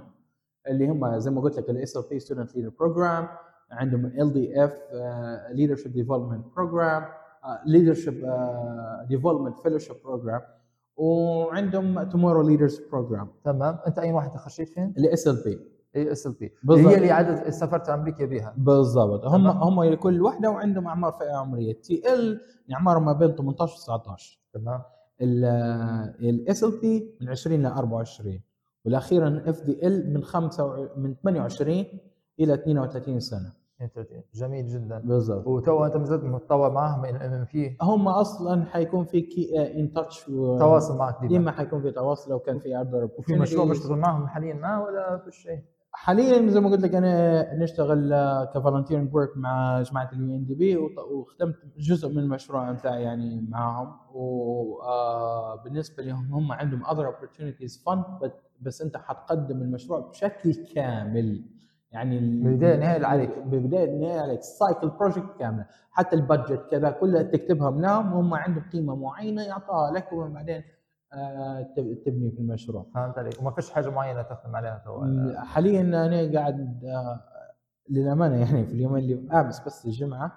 اللي 0.68 0.88
هم 0.88 1.18
زي 1.18 1.30
ما 1.30 1.40
قلت 1.40 1.58
لك 1.58 1.70
ال 1.70 2.02
SLP 2.10 2.18
student 2.18 2.56
leader 2.56 2.68
program 2.80 3.28
عندهم 3.70 4.06
LDF 4.06 4.72
leadership 5.52 5.92
development 5.92 6.44
program 6.56 7.04
leadership 7.66 8.26
development 9.08 9.58
fellowship 9.58 9.96
program 10.04 10.40
وعندهم 10.96 12.02
tomorrow 12.02 12.42
leaders 12.42 12.80
program 12.92 13.28
تمام. 13.44 13.78
أنت 13.86 13.98
أي 13.98 14.12
واحد 14.12 14.30
خشيت 14.36 14.68
فين؟ 14.68 14.94
الاس 14.98 15.28
ال 15.28 15.42
بي 15.44 15.58
اي 15.96 16.12
اس 16.12 16.26
ال 16.26 16.32
بي. 16.32 16.52
هي 16.70 16.96
اللي 16.96 17.10
عدد 17.10 17.50
سافرت 17.50 17.88
أمريكا 17.88 18.26
بها 18.26 18.54
بالضبط. 18.56 19.24
هم 19.24 19.46
هم 19.46 19.84
لكل 19.84 20.22
وحدة 20.22 20.50
وعندهم 20.50 20.86
أعمار 20.86 21.12
فئة 21.12 21.36
عمرية. 21.36 21.72
TL 21.74 22.40
اعمار 22.72 22.98
ما 22.98 23.12
بين 23.12 23.34
18 23.36 23.72
و 23.74 23.76
19 23.76 24.40
تمام. 24.54 24.82
ال 25.22 26.80
SLP 26.80 27.14
من 27.20 27.28
20 27.28 27.62
ل 27.62 27.66
24 27.66 28.40
والأخيرا 28.84 29.42
LDF 29.46 30.12
من 30.14 30.22
5 30.24 30.88
من 30.96 31.14
28 31.22 31.84
إلى 32.40 32.54
32 32.54 33.20
سنة. 33.20 33.52
32 33.82 34.22
جميل 34.34 34.66
جدا. 34.66 34.98
بالضبط. 34.98 35.46
وتو 35.46 35.84
أنت 35.84 35.96
مازلت 35.96 36.24
متطوع 36.24 36.68
معهم 36.68 37.44
في؟ 37.44 37.76
هم 37.82 38.08
أصلا 38.08 38.64
حيكون 38.64 39.04
في 39.04 39.20
keep 39.20 39.72
in 39.80 39.92
touch 39.92 40.28
و... 40.28 40.58
تواصل 40.58 40.98
معك 40.98 41.16
ديما. 41.20 41.28
ديما 41.28 41.52
حيكون 41.52 41.82
في 41.82 41.90
تواصل 41.90 42.30
لو 42.30 42.38
كان 42.38 42.58
في 42.58 42.76
order 42.76 43.08
وفي 43.18 43.34
مشروع 43.36 43.66
بشتغل 43.66 43.98
معهم 43.98 44.26
حاليا 44.26 44.54
ما 44.54 44.84
ولا 44.84 45.16
في 45.24 45.30
شيء. 45.32 45.60
حاليا 45.98 46.50
زي 46.50 46.60
ما 46.60 46.68
قلت 46.70 46.80
لك 46.82 46.94
أنا 46.94 47.54
نشتغل 47.54 48.14
ك 48.54 48.59
volunteering 48.59 49.14
work 49.14 49.36
مع 49.36 49.82
جماعة 49.82 50.10
ال 50.12 50.36
UNDP 50.36 50.76
وخدمت 50.76 51.54
جزء 51.78 52.08
من 52.08 52.18
المشروع 52.18 52.72
بتاعي 52.72 53.02
يعني 53.02 53.46
معاهم. 53.50 53.96
وبالنسبه 54.14 56.02
لهم 56.02 56.32
هم 56.34 56.52
عندهم 56.52 56.84
other 56.84 57.06
opportunities 57.14 57.72
fun 57.84 57.98
بس 58.60 58.82
أنت 58.82 58.96
حتقدم 58.96 59.62
المشروع 59.62 60.00
بشكل 60.00 60.54
كامل. 60.74 61.44
يعني 61.92 62.20
للنهايه 62.20 62.96
اللي 62.96 63.06
عليك. 63.06 63.38
ببداية 63.38 63.86
للنهايه 63.86 64.20
عليك. 64.20 64.40
cycle 64.42 64.88
project 64.88 65.38
كامله 65.38 65.66
حتى 65.90 66.16
ال 66.16 66.23
budget 66.23 66.62
كذا 66.70 66.90
كلها 66.90 67.22
تكتبها 67.22 67.70
منهم 67.70 68.12
وهم 68.12 68.34
عندهم 68.34 68.64
قيمة 68.72 68.96
معينة 68.96 69.42
يعطوها 69.42 69.90
لك 69.90 70.12
وبعدين 70.12 70.56
آه، 70.56 70.64
تبني 72.06 72.30
في 72.30 72.38
المشروع. 72.38 72.86
فهمت 72.94 73.18
عليك. 73.18 73.40
وما 73.40 73.50
فيش 73.50 73.70
حاجة 73.70 73.88
معينة 73.90 74.22
تخدم 74.22 74.56
عليها 74.56 74.82
تو 74.84 75.04
حاليا 75.36 75.80
أنا 75.80 76.38
قاعد 76.38 76.84
آه، 76.84 77.20
للأمانة 77.90 78.36
يعني 78.36 78.66
في 78.66 78.72
اليومين 78.72 79.04
اللي 79.04 79.40
امس 79.40 79.60
بس 79.66 79.86
الجمعة 79.86 80.32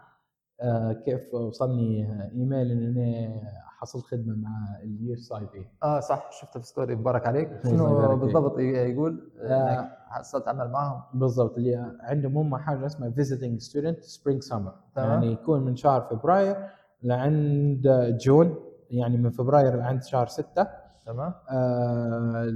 آه، 0.62 0.92
كيف 0.94 1.34
وصلني 1.34 2.08
إيميل 2.32 2.72
إن 2.72 2.98
أنا 2.98 3.42
حصلت 3.80 4.04
خدمة 4.06 4.36
مع 4.36 4.50
ال 4.84 5.14
USAP 5.14 5.68
آه 5.84 6.00
صح. 6.00 6.32
شفته 6.32 6.60
في 6.60 6.66
story 6.68 6.96
مبارك 6.96 7.28
عليك. 7.28 7.50
الله 7.66 7.72
شنو. 7.78 8.16
بالضبط 8.18 8.60
يقول؟ 8.60 9.32
آه. 9.42 9.90
حصلت 10.10 10.48
عمل 10.48 10.70
معهم. 10.72 11.02
بالضبط. 11.20 11.58
اللي 11.58 11.96
عندهم 12.00 12.38
هم 12.38 12.56
حاجة 12.58 12.86
اسمها 12.86 13.10
visiting 13.10 13.60
student 13.60 14.04
spring 14.04 14.42
summer. 14.42 14.74
يعني 14.98 15.32
يكون 15.32 15.62
من 15.62 15.76
شهر 15.76 16.02
فبراير 16.02 16.56
لعند 17.04 17.88
June. 18.22 18.56
يعني 18.90 19.18
من 19.18 19.30
فبراير 19.30 19.76
لعند 19.76 20.04
شهر 20.04 20.28
ستة. 20.28 20.68
تمام. 21.06 21.34
آه، 21.52 22.48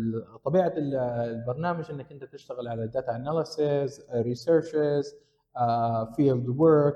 طبيعة 0.46 0.74
ال- 0.78 0.96
البرنامج 0.96 1.92
إنك 1.92 2.12
أنت 2.12 2.24
تشتغل 2.24 2.68
على 2.68 2.88
data 2.88 3.16
analysis 3.16 4.06
researches 4.14 5.16
field 6.16 6.50
work 6.50 6.96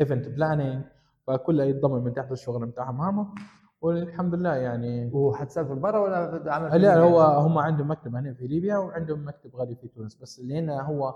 event 0.00 0.28
planning 0.28 0.82
فكلها 1.26 1.66
يتضمن 1.66 2.04
من 2.04 2.12
تحت 2.14 2.32
الشغل 2.32 2.66
بتاعهم 2.66 3.00
هم 3.00 3.34
والحمد 3.80 4.34
لله 4.34 4.54
يعني 4.54 5.10
وحتسافر 5.14 5.74
برا 5.74 5.98
ولا 5.98 6.70
في 6.70 6.78
لا؟ 6.78 6.98
هو 6.98 7.20
هم 7.20 7.58
عندهم 7.58 7.90
مكتب 7.90 8.14
هنا 8.14 8.32
في 8.34 8.46
ليبيا 8.46 8.76
وعندهم 8.76 9.28
مكتب 9.28 9.56
غادي 9.56 9.74
في 9.74 9.88
تونس 9.88 10.14
بس 10.22 10.38
اللي 10.40 10.58
هنا 10.58 10.82
هو 10.82 11.14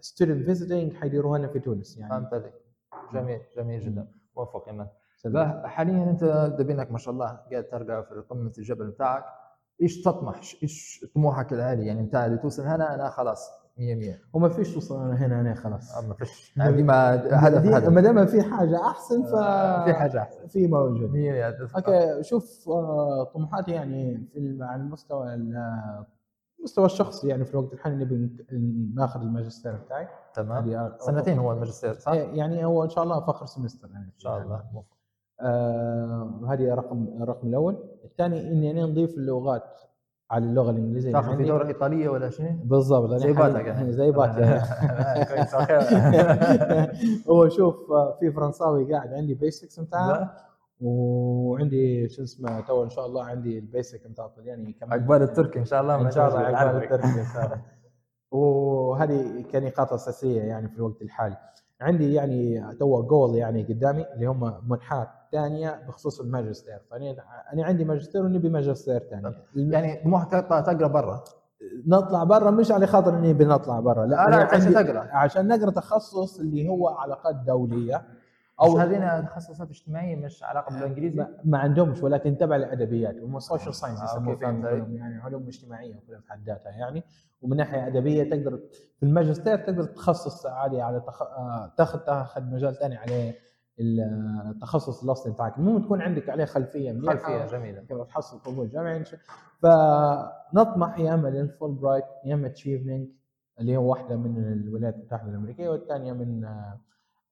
student 0.00 0.44
visiting 0.46 0.92
حيديروه 0.94 1.36
هنا 1.36 1.48
في 1.48 1.58
تونس 1.58 1.98
يعني. 1.98 2.10
فهمت 2.10 2.34
عليك. 2.34 2.54
جميل 3.12 3.40
جميل 3.56 3.80
جدا. 3.80 4.06
موفق 4.36 4.68
ايمن 4.68 4.86
حاليا 5.64 6.10
أنت 6.10 6.24
دبينك 6.58 6.92
ما 6.92 6.98
شاء 6.98 7.14
الله 7.14 7.26
قاعد 7.50 7.64
ترقى 7.64 8.02
في 8.04 8.14
قمه 8.30 8.52
الجبل 8.58 8.86
بتاعك. 8.90 9.24
إيش 9.82 10.02
تطمح؟ 10.02 10.40
إيش 10.62 11.04
طموحك 11.14 11.52
العالي؟ 11.52 11.86
يعني 11.86 12.00
أنت 12.00 12.14
اللي 12.14 12.38
توصل 12.38 12.62
هنا 12.62 12.94
أنا 12.94 13.08
خلاص 13.10 13.50
100 13.78 13.94
100 13.94 14.18
وما 14.32 14.48
فيش 14.48 14.74
توصل 14.74 15.02
أنا 15.02 15.14
هنا 15.26 15.40
أنا 15.40 15.54
خلاص. 15.54 16.04
ما 16.04 16.14
فيش. 16.14 16.54
ديما 16.56 17.14
هدف 17.14 17.62
دي- 17.62 17.76
هدف 17.76 17.88
ما 17.88 18.00
دام 18.00 18.26
في 18.26 18.42
حاجة 18.42 18.80
أحسن 18.90 19.22
ف 19.22 19.28
في 19.84 19.94
حاجة 19.94 20.22
أحسن. 20.22 20.46
في 20.46 20.66
موجود 20.66 21.10
100 21.10 21.48
هدف. 21.48 21.76
okay 21.76 22.22
شوف 22.22 22.68
آه، 22.68 23.24
طموحاتي 23.34 23.70
يعني 23.70 24.28
في 24.32 24.58
على 24.60 24.82
المستوى 24.82 25.34
ال- 25.34 26.04
المستوى 26.58 26.86
الشخصي. 26.86 27.28
يعني 27.28 27.44
في 27.44 27.50
الوقت 27.54 27.72
الحالي 27.72 27.96
نبي 28.04 28.30
ناخذ 28.94 29.20
الماجستير 29.20 29.76
بتاعي. 29.76 30.08
تمام. 30.34 30.92
سنتين 30.98 31.38
هو 31.38 31.52
الماجستير 31.52 31.94
صح؟ 31.94 32.12
إيه، 32.12 32.38
يعني 32.38 32.64
هو 32.64 32.84
إن 32.84 32.88
شاء 32.90 33.04
الله 33.04 33.20
four 33.20 33.46
semester 33.46 33.88
يعني. 33.92 34.04
إن 34.04 34.18
شاء 34.18 34.38
الله. 34.42 34.62
موفق 34.72 34.96
آه 35.42 36.40
هذه 36.48 36.74
رقم 36.74 37.08
الرقم 37.22 37.48
الأول. 37.48 37.76
الثاني 38.04 38.52
إني 38.52 38.70
أنا 38.70 38.86
نضيف 38.86 39.14
اللغات 39.14 39.62
على 40.30 40.44
اللغة 40.44 40.70
الإنجليزية 40.70 41.12
تاخذ 41.12 41.36
في. 41.36 41.44
دورة 41.44 41.66
إيطالية 41.66 42.08
ولا 42.08 42.30
شيء؟ 42.30 42.50
بالضبط 42.64 43.10
أنا 43.10 43.18
زي 43.18 43.32
باتك 43.32 43.66
يعني. 43.66 43.92
زي 43.92 44.10
باتك. 44.10 44.62
هو 47.30 47.48
شوف 47.48 47.76
في 48.20 48.32
فرنساوي 48.32 48.92
قاعد 48.94 49.12
عندي 49.12 49.34
basics 49.34 49.80
بتاعه 49.80 50.36
وعندي 50.80 52.08
شو 52.08 52.22
اسمه 52.22 52.60
تو 52.60 52.82
إن 52.84 52.90
شاء 52.90 53.06
الله 53.06 53.24
عندي 53.24 53.58
ال 53.58 53.66
basic 53.66 54.06
بتاع 54.06 54.26
الطلياني 54.26 54.72
كمان 54.72 55.00
عقبال 55.00 55.22
التركي 55.22 55.58
إن 55.58 55.64
شاء 55.64 55.82
الله 55.82 56.00
إن 56.00 56.10
شاء 56.10 56.28
الله 56.28 56.38
عقبال 56.40 56.82
التركي 56.82 57.20
إن 57.20 57.26
شاء 57.34 57.44
الله. 57.44 57.62
وهذه 58.40 59.42
كنقاط 59.52 59.92
أساسية 59.92 60.42
يعني 60.42 60.68
في 60.68 60.76
الوقت 60.76 61.02
الحالي. 61.02 61.36
عندي 61.80 62.14
يعني 62.14 62.74
two 62.80 63.02
goal 63.02 63.34
يعني 63.34 63.62
قدامي 63.62 64.04
اللي 64.14 64.26
هم 64.26 64.54
منحات 64.68 65.08
ثانية 65.32 65.82
بخصوص 65.88 66.20
الماجستير. 66.20 66.78
فأنا 66.90 67.14
أنا 67.52 67.64
عندي 67.64 67.84
ماجستير 67.84 68.22
ونبي 68.24 68.48
ماجستير 68.48 68.98
ثاني 69.10 69.34
يعني 69.56 70.02
طموحك 70.04 70.30
تقرا 70.30 70.60
تقرأ 70.60 70.86
برا؟ 70.86 71.24
نطلع 71.86 72.24
برا 72.24 72.50
مش 72.50 72.72
على 72.72 72.86
خاطر 72.86 73.18
إني 73.18 73.32
بنطلع 73.32 73.80
برا 73.80 74.06
لا 74.06 74.26
لا 74.30 74.36
عشان 74.36 74.74
تقرأ. 74.74 75.00
عشان 75.12 75.48
نقرأ 75.48 75.70
تخصص 75.70 76.40
اللي 76.40 76.68
هو 76.68 76.88
علاقات 76.88 77.36
دولية. 77.36 78.02
أو 78.62 78.78
هذين 78.78 79.24
تخصصات 79.26 79.70
اجتماعية 79.70 80.16
مش 80.16 80.42
علاقة 80.42 80.74
بالإنجليزي؟ 80.74 81.26
ما, 81.44 81.58
عندهمش 81.58 82.02
ولكن 82.02 82.38
تبع 82.38 82.56
الأدبيات 82.56 83.16
هم 83.22 83.38
social 83.38 83.74
science 83.74 84.00
آه، 84.00 84.04
يسموه 84.04 84.32
okay، 84.34 84.44
فهمت 84.44 84.66
فيهم 84.66 84.82
عليك. 84.82 84.98
يعني 85.00 85.20
علوم 85.22 85.46
اجتماعية 85.46 85.94
في 85.94 86.18
حد 86.28 86.46
ذاتها 86.46 86.70
يعني. 86.70 87.02
ومن 87.42 87.56
ناحية 87.56 87.86
أدبية 87.86 88.30
تقدر 88.30 88.56
في 89.00 89.02
الماجستير 89.02 89.56
تقدر 89.56 89.84
تخصص 89.84 90.46
عادي 90.46 90.80
على 90.82 91.00
تخ... 91.00 91.22
آه، 91.22 91.72
تاخذ 91.76 91.98
تاخذ 91.98 92.42
مجال 92.44 92.74
ثاني 92.74 92.96
عليه 92.96 93.34
التخصص 93.80 95.04
الاصلي 95.04 95.32
بتاعك. 95.32 95.58
المهم 95.58 95.82
تكون 95.82 96.02
عندك 96.02 96.28
عليه 96.28 96.44
خلفية 96.44 96.92
منيحه 96.92 97.16
خلفية 97.16 97.46
جميلة. 97.58 98.04
تحصل 98.04 98.38
قبول 98.38 98.68
جامعي 98.68 99.04
شاء- 99.04 99.20
فنطمح 99.62 100.98
يا 100.98 101.14
أما 101.14 101.28
للفول 101.28 101.72
برايت 101.74 102.04
يا 102.24 102.34
أما 102.34 102.48
تشيفنينج 102.48 103.08
اللي 103.60 103.76
هو 103.76 103.90
واحدة 103.90 104.16
من 104.16 104.52
الولايات 104.52 104.94
المتحدة 104.94 105.30
الأمريكية 105.30 105.68
والثانية 105.68 106.12
من 106.12 106.44
آه، 106.44 106.48
آه، 106.48 106.80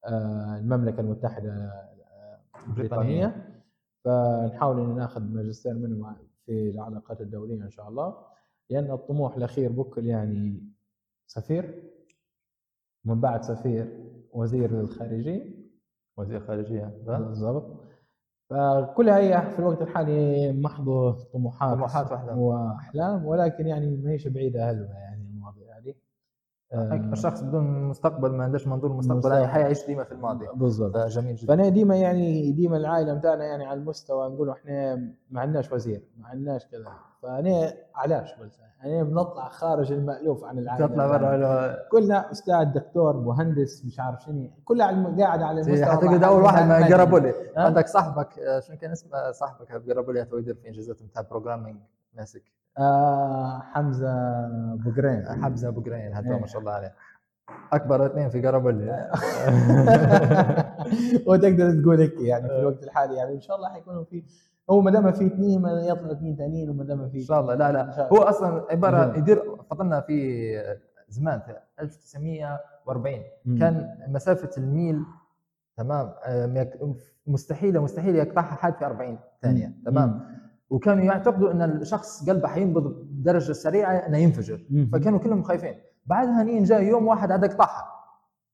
المملكة 0.07 1.01
المتحدة 1.01 1.51
آه، 1.53 2.41
البريطانيه 2.67 3.55
فنحاول 4.05 4.81
إن 4.81 4.97
ناخذ 4.97 5.23
ماجستير 5.23 5.75
منه 5.75 6.17
في 6.47 6.71
العلاقات 6.71 7.21
الدولية 7.21 7.63
إن 7.65 7.71
شاء 7.71 7.89
الله. 7.89 8.17
لأن 8.71 8.91
الطموح 8.91 9.37
الأخير 9.37 9.73
بكل 9.73 10.07
يعني 10.07 10.63
سفير 11.27 11.83
من 13.05 13.21
بعد 13.21 13.43
سفير 13.43 14.05
وزير 14.33 14.73
للخارجية. 14.73 15.69
وزير 16.17 16.41
خارجية 16.41 16.85
بالضبط. 17.07 17.81
فكل 18.51 19.09
هي 19.09 19.51
في 19.51 19.59
الوقت 19.59 19.83
الحالي 19.83 20.53
محض 20.53 21.13
طموحات 21.33 21.75
طموحات 21.75 22.13
واحدة. 22.13 22.35
وأحلام 22.35 23.25
ولكن 23.25 23.67
يعني 23.67 23.97
ما 23.97 24.11
هيش 24.11 24.29
بعيدة 24.29 24.71
هلوة 24.71 24.89
يعني. 24.95 25.08
آه، 25.08 25.08
الشخص 26.75 27.41
بدون 27.43 27.89
مستقبل 27.89 28.33
ما 28.33 28.45
عندوش 28.45 28.67
منظور 28.67 28.93
مستقبل 28.93 29.19
مستقبل. 29.19 29.47
حيعيش 29.47 29.87
ديما 29.87 30.05
في 30.05 30.13
الماضي. 30.13 30.47
بالضبط. 30.55 30.97
فجميل 30.97 31.37
جدا. 31.37 31.47
فأنا 31.57 31.69
ديما 31.69 31.97
يعني 31.97 32.53
ديما 32.53 32.77
العائلة 32.77 33.15
بتاعنا 33.15 33.45
يعني 33.45 33.65
على 33.65 33.81
المستوى 33.81 34.29
نقول 34.29 34.51
إحنا 34.51 34.97
ما 35.31 35.41
عندناش 35.41 35.73
وزير 35.73 36.03
ما 36.19 36.29
عندناش 36.29 36.67
كذا. 36.67 36.93
فأنا 37.23 37.73
علاش 37.95 38.33
قلت؟ 38.35 38.53
أنا 38.85 39.03
بنطلع 39.03 39.49
خارج 39.49 39.93
المألوف 39.93 40.45
عن 40.45 40.59
العائلة. 40.59 40.87
تطلع. 40.87 41.07
برا 41.07 41.77
كلنا 41.91 42.33
أستاذ 42.33 42.65
دكتور 42.65 43.17
مهندس 43.17 43.85
مش 43.85 44.01
عارف 44.01 44.23
شنو 44.23 44.51
كلها 44.65 44.87
على- 44.87 45.21
قاعد 45.21 45.43
على 45.43 45.61
المستوى 45.61 45.87
حتقعد 45.87 46.25
أول 46.25 46.43
واحد. 46.43 46.89
جرابولي 46.91 47.31
ها؟ 47.57 47.63
عندك 47.63 47.87
صاحبك 47.87 48.39
آه، 48.39 48.61
شنو 48.61 48.77
كان 48.77 48.91
اسمه؟ 48.91 49.31
صاحبك 49.33 49.73
جرابولي 49.87 50.25
تو 50.25 50.39
يدير 50.39 50.55
في 50.55 50.69
إنجازات 50.69 51.03
بتاع 51.03 51.23
programming 51.23 51.77
ماسك. 52.17 52.43
آه 52.79 53.59
حمزة 53.59 54.13
بقرين 54.75 55.25
حمزة 55.43 55.69
أبو 55.69 55.81
قرين 55.81 56.15
هذا 56.15 56.31
إيه. 56.35 56.41
ما 56.41 56.47
شاء 56.47 56.61
الله 56.61 56.73
عليه 56.73 56.95
أكبر 57.73 58.07
اثنين 58.07 58.29
في 58.29 58.41
جرابولي 58.41 59.11
وتقدر 61.27 61.83
تقول 61.83 62.01
هيك 62.01 62.21
يعني 62.21 62.49
في 62.49 62.59
الوقت 62.59 62.83
الحالي 62.83 63.15
يعني 63.15 63.35
ان 63.35 63.41
شاء 63.41 63.57
الله 63.57 63.69
حيكونوا 63.69 64.05
في 64.05 64.25
هو 64.71 64.81
ما 64.81 64.91
دام 64.91 65.13
في 65.13 65.27
اثنين 65.27 65.63
ما 65.63 65.71
يطلع 65.71 66.13
اثنين 66.13 66.37
ثانيين 66.37 66.71
وما 66.71 66.85
دام 66.85 67.09
في 67.09 67.19
إن 67.19 67.23
شاء 67.23 67.41
الله 67.41 67.55
لا 67.55 67.73
لا 67.73 68.09
هو. 68.13 68.17
أصلا 68.17 68.67
عبارة. 68.71 69.17
يدير 69.19 69.43
فضلنا 69.71 70.01
في 70.01 70.49
زمان 71.09 71.41
في 71.41 71.57
1940 71.81 73.15
مم. 73.45 73.59
كان 73.59 73.89
مسافة 74.09 74.51
الميل 74.59 75.03
تمام 75.77 76.13
آه، 76.25 76.67
مستحيلة 77.27 77.83
مستحيل 77.83 78.17
يقطعها 78.17 78.55
حد 78.55 78.75
في 78.75 78.87
40 78.87 79.19
ثانية. 79.43 79.73
تمام 79.87 80.38
وكانوا 80.71 81.05
يعتقدوا 81.05 81.51
إن 81.51 81.63
الشخص 81.63 82.31
قلبه 82.31 82.49
حينبض 82.49 82.83
بدرجة 83.11 83.53
سريعة 83.53 83.93
إنه 83.93 84.19
ينفجر. 84.19 84.61
فكانوا 84.93 85.19
كلهم 85.19 85.43
خايفين 85.43 85.75
بعدها 86.07 86.43
نين 86.43 86.65
جاء 86.65 86.83
يوم 86.83 87.07
واحد 87.07 87.33
عاد 87.33 87.45
يقطعها 87.45 87.87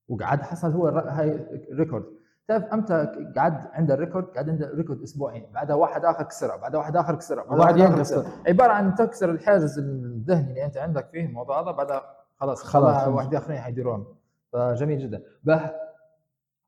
وقعد 0.08 0.42
حصل 0.42 0.70
هو 0.72 0.86
هاي 0.88 1.46
record 1.72 2.04
تعرف 2.48 2.64
أمتى 2.64 3.06
قعد 3.36 3.66
عنده 3.72 3.94
ال 3.94 3.98
record 3.98 4.24
قعد 4.24 4.50
عنده 4.50 4.70
record 4.74 5.02
أسبوعين 5.02 5.46
بعدها 5.54 5.76
واحد 5.76 6.04
آخر 6.04 6.22
كسرها 6.24 6.56
بعدها 6.56 6.78
واحد 6.80 6.96
آخر 6.96 7.14
كسرها 7.14 7.44
واحد. 7.44 8.00
كسرها. 8.00 8.32
عبارة 8.48 8.72
عن 8.72 8.94
تكسر 8.94 9.30
الحاجز 9.30 9.78
الذهني 9.78 10.48
اللي 10.50 10.64
أنت 10.64 10.76
عندك 10.76 11.08
فيه 11.12 11.26
الموضوع 11.26 11.60
هذا 11.62 11.70
بعدها 11.70 12.02
خلاص 12.36 12.62
خلاص. 12.62 13.08
واحد 13.08 13.34
آخرين 13.34 13.58
حيديروهم 13.58 14.06
فجميل 14.52 14.98
جدا 14.98 15.22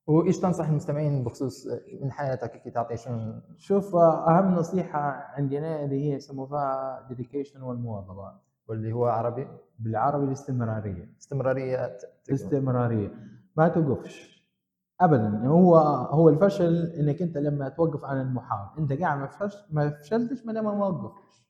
وإيش 0.07 0.39
تنصح 0.39 0.69
المستمعين 0.69 1.25
بخصوص 1.25 1.67
من 2.03 2.13
حياتك 2.13 2.63
كي 2.63 2.71
تعطي 2.71 2.97
شنو؟ 2.97 3.41
شوف 3.57 3.97
آه، 3.97 4.29
أهم 4.39 4.55
نصيحة 4.55 4.99
عندنا 5.37 5.85
اللي 5.85 6.05
هي 6.05 6.13
يسموها 6.15 7.07
dedication 7.09 7.63
والمواظبة. 7.63 8.33
واللي 8.69 8.93
هو 8.93 9.07
عربي؟ 9.07 9.49
بالعربي 9.79 10.25
الاستمرارية. 10.25 11.15
استمرارية 11.21 11.87
ت- 11.87 12.01
تقدر. 12.25 12.35
استمراريه 12.35 13.15
ما 13.57 13.69
توقفش. 13.69 14.37
ابدا. 15.01 15.47
هو 15.47 15.77
هو 15.77 16.29
الفشل 16.29 16.87
إنك 16.87 17.23
أنت 17.23 17.39
لما 17.39 17.69
توقف 17.69 18.05
عن 18.05 18.21
المحاولة 18.21 18.71
أنت 18.79 18.93
قاعد 18.93 19.19
ما 19.19 19.27
فشلت 19.27 19.67
ما 19.71 19.91
فشلتش 19.91 20.47
ما 20.47 20.53
دام 20.53 20.65
ما 20.65 20.87
وقفتش. 20.87 21.47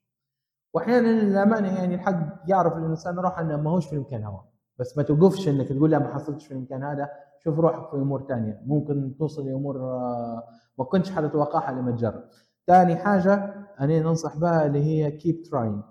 واحيانا 0.75 1.07
للامانه 1.09 1.79
يعني 1.79 1.95
الحق 1.95 2.43
يعرف 2.49 2.73
الإنسان 2.77 3.19
روح 3.19 3.39
إنه 3.39 3.57
ما 3.57 3.71
هوش 3.71 3.87
في 3.87 3.93
المكان 3.93 4.25
هو 4.25 4.41
بس 4.79 4.97
ما 4.97 5.03
توقفش 5.03 5.49
إنك 5.49 5.69
تقول 5.69 5.91
لا 5.91 5.99
ما 5.99 6.15
حصلتش 6.15 6.47
في 6.47 6.55
المكان 6.55 6.83
هذا. 6.83 7.09
شوف 7.45 7.59
روحك 7.59 7.91
في 7.91 7.97
أمور 7.97 8.27
ثانية 8.29 8.63
ممكن 8.67 9.17
توصل 9.19 9.47
لامور 9.47 9.77
آه، 9.81 10.43
ما 10.79 10.85
كنتش 10.85 11.11
حتتوقعها 11.11 11.73
لما 11.73 11.91
تجرب. 11.91 12.23
ثاني 12.67 12.97
حاجة 12.97 13.55
أنا 13.81 14.01
ننصح 14.01 14.37
بها 14.37 14.67
اللي 14.67 14.85
هي 14.85 15.11
keep 15.11 15.43
trying 15.43 15.83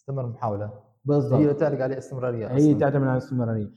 استمر 0.00 0.26
محاولة. 0.26 0.70
بالضبط. 1.04 1.40
هي 1.40 1.54
تعلق 1.54 1.80
عليه 1.80 1.98
استمراريه 1.98 2.46
هي. 2.48 2.74
تعتمد 2.74 3.02
على 3.02 3.12
الاستمرارية. 3.12 3.70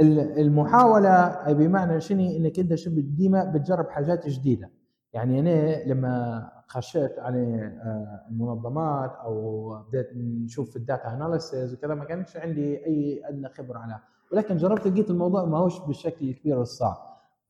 ال- 0.00 0.38
المحاولة 0.40 1.52
بمعنى 1.52 2.00
شنو؟ 2.00 2.20
إنك 2.36 2.58
أنت 2.58 2.74
شو 2.74 2.90
ديما 2.94 3.44
بتجرب 3.44 3.88
حاجات 3.88 4.28
جديدة. 4.28 4.70
يعني 5.12 5.40
أنا 5.40 5.84
لما 5.84 6.42
خشيت 6.66 7.18
على 7.18 7.38
آه، 7.38 8.26
المنظمات 8.30 9.10
أو 9.10 9.74
بديت 9.88 10.10
نشوف 10.16 10.70
في 10.70 10.76
ال 10.76 10.83
data 10.83 11.12
analysis 11.14 11.74
وكذا 11.74 11.94
ما 11.94 12.04
كانش 12.04 12.36
عندي 12.36 12.86
أي 12.86 13.22
أدنى 13.28 13.48
خبرة 13.48 13.78
عليها. 13.78 14.02
ولكن 14.32 14.56
جربت 14.56 14.86
لقيت 14.86 15.10
الموضوع 15.10 15.44
ما 15.44 15.58
هوش 15.58 15.78
بالشكل 15.78 16.28
الكبير 16.28 16.58
والصعب 16.58 16.96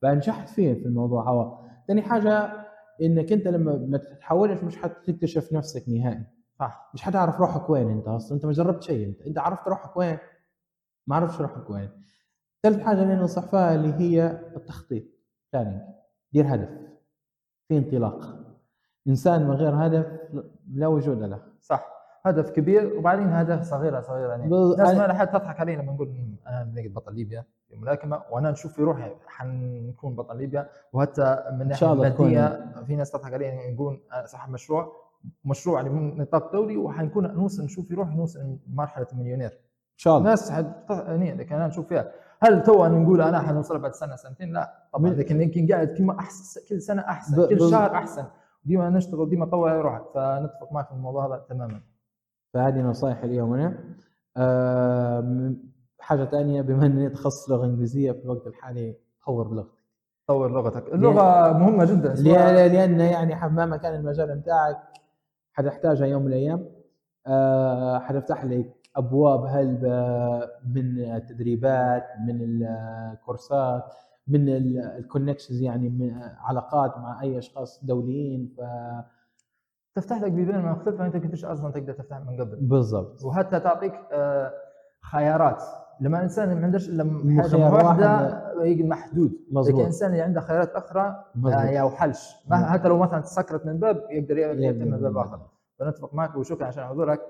فنجحت 0.01 0.49
فيه 0.49 0.73
في 0.73 0.85
الموضوع. 0.85 1.29
هو 1.29 1.57
ثاني 1.87 2.01
حاجة 2.01 2.51
إنك 3.01 3.31
أنت 3.31 3.47
لما 3.47 3.77
ما 3.77 3.97
تحاولش 3.97 4.63
مش 4.63 4.77
حتكتشف 4.77 5.53
نفسك 5.53 5.89
نهائي. 5.89 6.23
صح. 6.59 6.91
مش 6.93 7.01
حتعرف 7.01 7.39
روحك 7.39 7.69
وين 7.69 7.89
أنت 7.89 8.07
أصلا. 8.07 8.35
أنت 8.35 8.45
ما 8.45 8.51
جربت 8.51 8.83
شيء. 8.83 9.07
أنت 9.07 9.21
أنت 9.21 9.37
عرفت 9.37 9.67
روحك 9.67 9.97
وين؟ 9.97 10.17
ما 11.07 11.15
عرفتش 11.15 11.41
روحك 11.41 11.69
وين. 11.69 11.89
ثالث 12.63 12.79
حاجة 12.79 13.03
اللي 13.03 13.15
ننصح 13.15 13.45
فيها 13.45 13.75
اللي 13.75 13.93
هي 13.93 14.41
التخطيط. 14.55 15.03
planning 15.53 15.81
دير 16.33 16.55
هدف. 16.55 16.90
في 17.71 17.77
انطلاق. 17.77 18.35
إنسان 19.07 19.47
من 19.47 19.51
غير 19.55 19.85
هدف 19.85 20.05
لا 20.73 20.87
وجود 20.87 21.23
له. 21.23 21.39
صح. 21.61 21.87
هدف 22.25 22.49
كبير 22.49 22.97
وبعدين 22.97 23.27
هدف 23.27 23.61
صغيرة 23.63 24.01
صغيرة. 24.01 24.29
يعني 24.29 24.49
بال- 24.49 24.73
الناس 24.73 24.95
ما 24.95 25.05
راح 25.05 25.23
تضحك 25.23 25.59
علينا 25.59 25.81
لما 25.81 25.93
نقول 25.93 26.13
أنا 26.47 26.73
بطل 26.95 27.15
ليبيا 27.15 27.43
في 27.67 27.73
الملاكمه 27.75 28.21
وأنا 28.31 28.51
نشوف 28.51 28.73
في 28.73 28.81
روحي 28.81 29.11
حنكون 29.27 30.15
بطل 30.15 30.37
ليبيا. 30.37 30.69
وحتى 30.93 31.43
من 31.51 31.69
تكون. 31.71 31.89
الماديه 32.27 32.65
في 32.87 32.95
ناس 32.95 33.11
تضحك 33.11 33.33
علينا 33.33 33.71
نقول 33.71 33.99
أنا 34.13 34.25
صاحب 34.25 34.51
مشروع 34.51 34.91
مشروع 35.45 35.77
يعني 35.81 35.89
من 35.93 36.17
نطاق 36.17 36.51
دولي 36.51 36.77
وحنكون 36.77 37.33
نوصل 37.33 37.63
نشوف 37.63 37.87
في 37.87 37.93
روحي 37.93 38.15
نوصل 38.15 38.57
مرحله 38.73 39.07
المليونير 39.13 39.57
شاء 40.01 40.17
الله. 40.17 40.35
حت- 40.35 40.89
يعني 40.89 41.35
لكن 41.35 41.55
أنا 41.55 41.67
نشوف 41.67 41.87
فيها. 41.87 42.11
هل 42.39 42.63
تو 42.63 42.85
نقول 42.85 43.21
أنا 43.21 43.39
حنوصل 43.41 43.79
بعد 43.79 43.93
سنة 43.93 44.15
سنتين؟ 44.15 44.53
لا. 44.53 44.87
طبعا 44.93 45.09
لكن 45.09 45.41
يمكن 45.41 45.67
قاعد 45.67 45.87
كل 45.87 46.09
أحسن 46.09 46.61
كل 46.69 46.81
سنة 46.81 47.01
أحسن 47.01 47.41
ب- 47.41 47.45
كل 47.49 47.69
شهر 47.71 47.91
أحسن. 47.95 48.23
ديما 48.65 48.89
نشتغل 48.89 49.29
ديما 49.29 49.49
على 49.53 49.81
روحك. 49.81 50.01
فنتفق 50.13 50.73
معك 50.73 50.87
في 50.87 50.93
الموضوع 50.93 51.27
هذا 51.27 51.45
تماما. 51.49 51.81
فهذه 52.53 52.81
نصائح 52.81 53.23
اليوم 53.23 53.75
آم، 54.37 55.57
حاجة 55.99 56.25
ثانية 56.25 56.61
بما 56.61 56.85
اني 56.85 57.09
تخصص 57.09 57.49
لغة 57.49 57.65
إنجليزية 57.65 58.11
في 58.11 58.23
الوقت 58.25 58.47
الحالي 58.47 58.95
طور 59.25 59.53
لغتك. 59.53 59.71
طور 60.27 60.51
لغتك. 60.51 60.93
اللغة 60.93 61.53
مهمة 61.57 61.85
جدا. 61.85 62.13
لأن 62.13 62.71
لأن 62.71 62.99
يعني 62.99 63.35
مهما 63.49 63.77
كان 63.77 63.95
المجال 63.95 64.39
بتاعك 64.39 64.77
حتحتاجها 65.53 66.05
يوم 66.07 66.21
من 66.21 66.27
الأيام. 66.27 66.65
آه، 67.27 67.99
حتفتح 67.99 68.45
لك 68.45 68.80
أبواب 68.95 69.45
هلبة 69.45 69.99
من 70.75 70.99
التدريبات 71.15 72.03
من 72.27 72.65
الكورسات 72.65 73.93
من 74.27 74.49
الكونكشنز 74.49 75.61
يعني 75.61 75.89
من 75.89 76.21
علاقات 76.37 76.97
مع 76.97 77.21
أي 77.21 77.37
أشخاص 77.37 77.85
دوليين 77.85 78.53
ف 78.57 78.61
تفتح 79.95 80.21
لك 80.21 80.31
بيبان 80.31 80.61
مختلفه 80.65 81.05
انت 81.05 81.17
كنتش 81.17 81.45
أصلا 81.45 81.71
تقدر 81.71 81.93
تفتح 81.93 82.17
من 82.19 82.41
قبل. 82.41 82.57
بالضبط. 82.61 83.23
وحتى 83.23 83.59
تعطيك 83.59 83.93
آه، 84.11 84.53
خيارات. 85.11 85.63
لما 86.01 86.23
إنسان 86.23 86.55
ما 86.55 86.63
عندهش 86.63 86.89
إلا 86.89 87.41
حاجة 87.41 87.57
واحدة 87.57 88.43
محدود. 88.65 89.31
مظبوط. 89.51 89.67
لكن 89.67 89.79
الانسان 89.81 90.11
اللي 90.11 90.21
عنده 90.21 90.41
خيارات 90.41 90.69
أخرى. 90.69 91.25
آه، 91.45 91.63
يا 91.65 91.83
وحلش. 91.83 92.35
حتى 92.51 92.87
لو 92.87 92.97
مثلا 92.97 93.21
تسكرت 93.21 93.65
من 93.65 93.79
باب 93.79 94.03
يقدر 94.09 94.37
يتم 94.37 94.87
من 94.91 94.97
باب. 94.99 95.17
آخر. 95.17 95.39
فنتفق 95.79 96.13
معك 96.13 96.35
وشكرا 96.35 96.65
عشان 96.67 96.83
حضورك. 96.87 97.21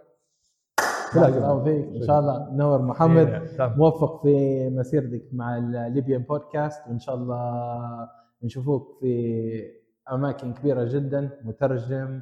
بارك 1.15 1.33
الله 1.37 1.63
فيك 1.63 1.95
إن 1.95 2.01
شاء 2.07 2.19
الله. 2.19 2.47
نور 2.51 2.81
محمد 2.81 3.47
تمام. 3.57 3.77
موفق 3.77 4.21
في 4.21 4.69
مسيرتك 4.69 5.23
مع 5.33 5.57
الليبيان 5.57 6.21
بودكاست 6.21 6.81
وإن 6.87 6.99
شاء 6.99 7.15
الله 7.15 8.09
نشوفوك 8.43 8.97
في 8.99 9.63
أماكن 10.11 10.53
كبيرة 10.53 10.83
جدا. 10.83 11.29
مترجم 11.43 12.19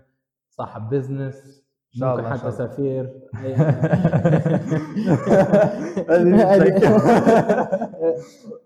صاحب 0.50 0.90
بزنس 0.90 1.64
شاء 1.92 2.10
ممكن 2.10 2.20
الله، 2.20 2.32
حتى 2.38 2.42
شاء. 2.42 2.68
سفير. 2.68 3.14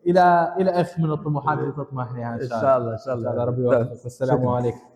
إلى 0.07 0.53
إلى 0.59 0.71
اخ 0.71 0.99
من 0.99 1.11
الطموحات 1.11 1.59
اللي 1.59 1.71
تطمح 1.71 2.11
لها 2.11 2.35
إن 2.35 2.41
ان 2.41 2.47
شاء 2.47 2.57
الله. 2.57 2.61
شاء 2.61 2.77
الله 2.77 2.93
إن 2.93 2.97
شاء 2.97 3.15
إن 3.15 3.23
شاء 3.23 3.31
الله 3.31 3.43
ربي 3.43 3.61
يوفقك. 3.61 4.03
والسلام. 4.03 4.47
عليكم. 4.47 4.92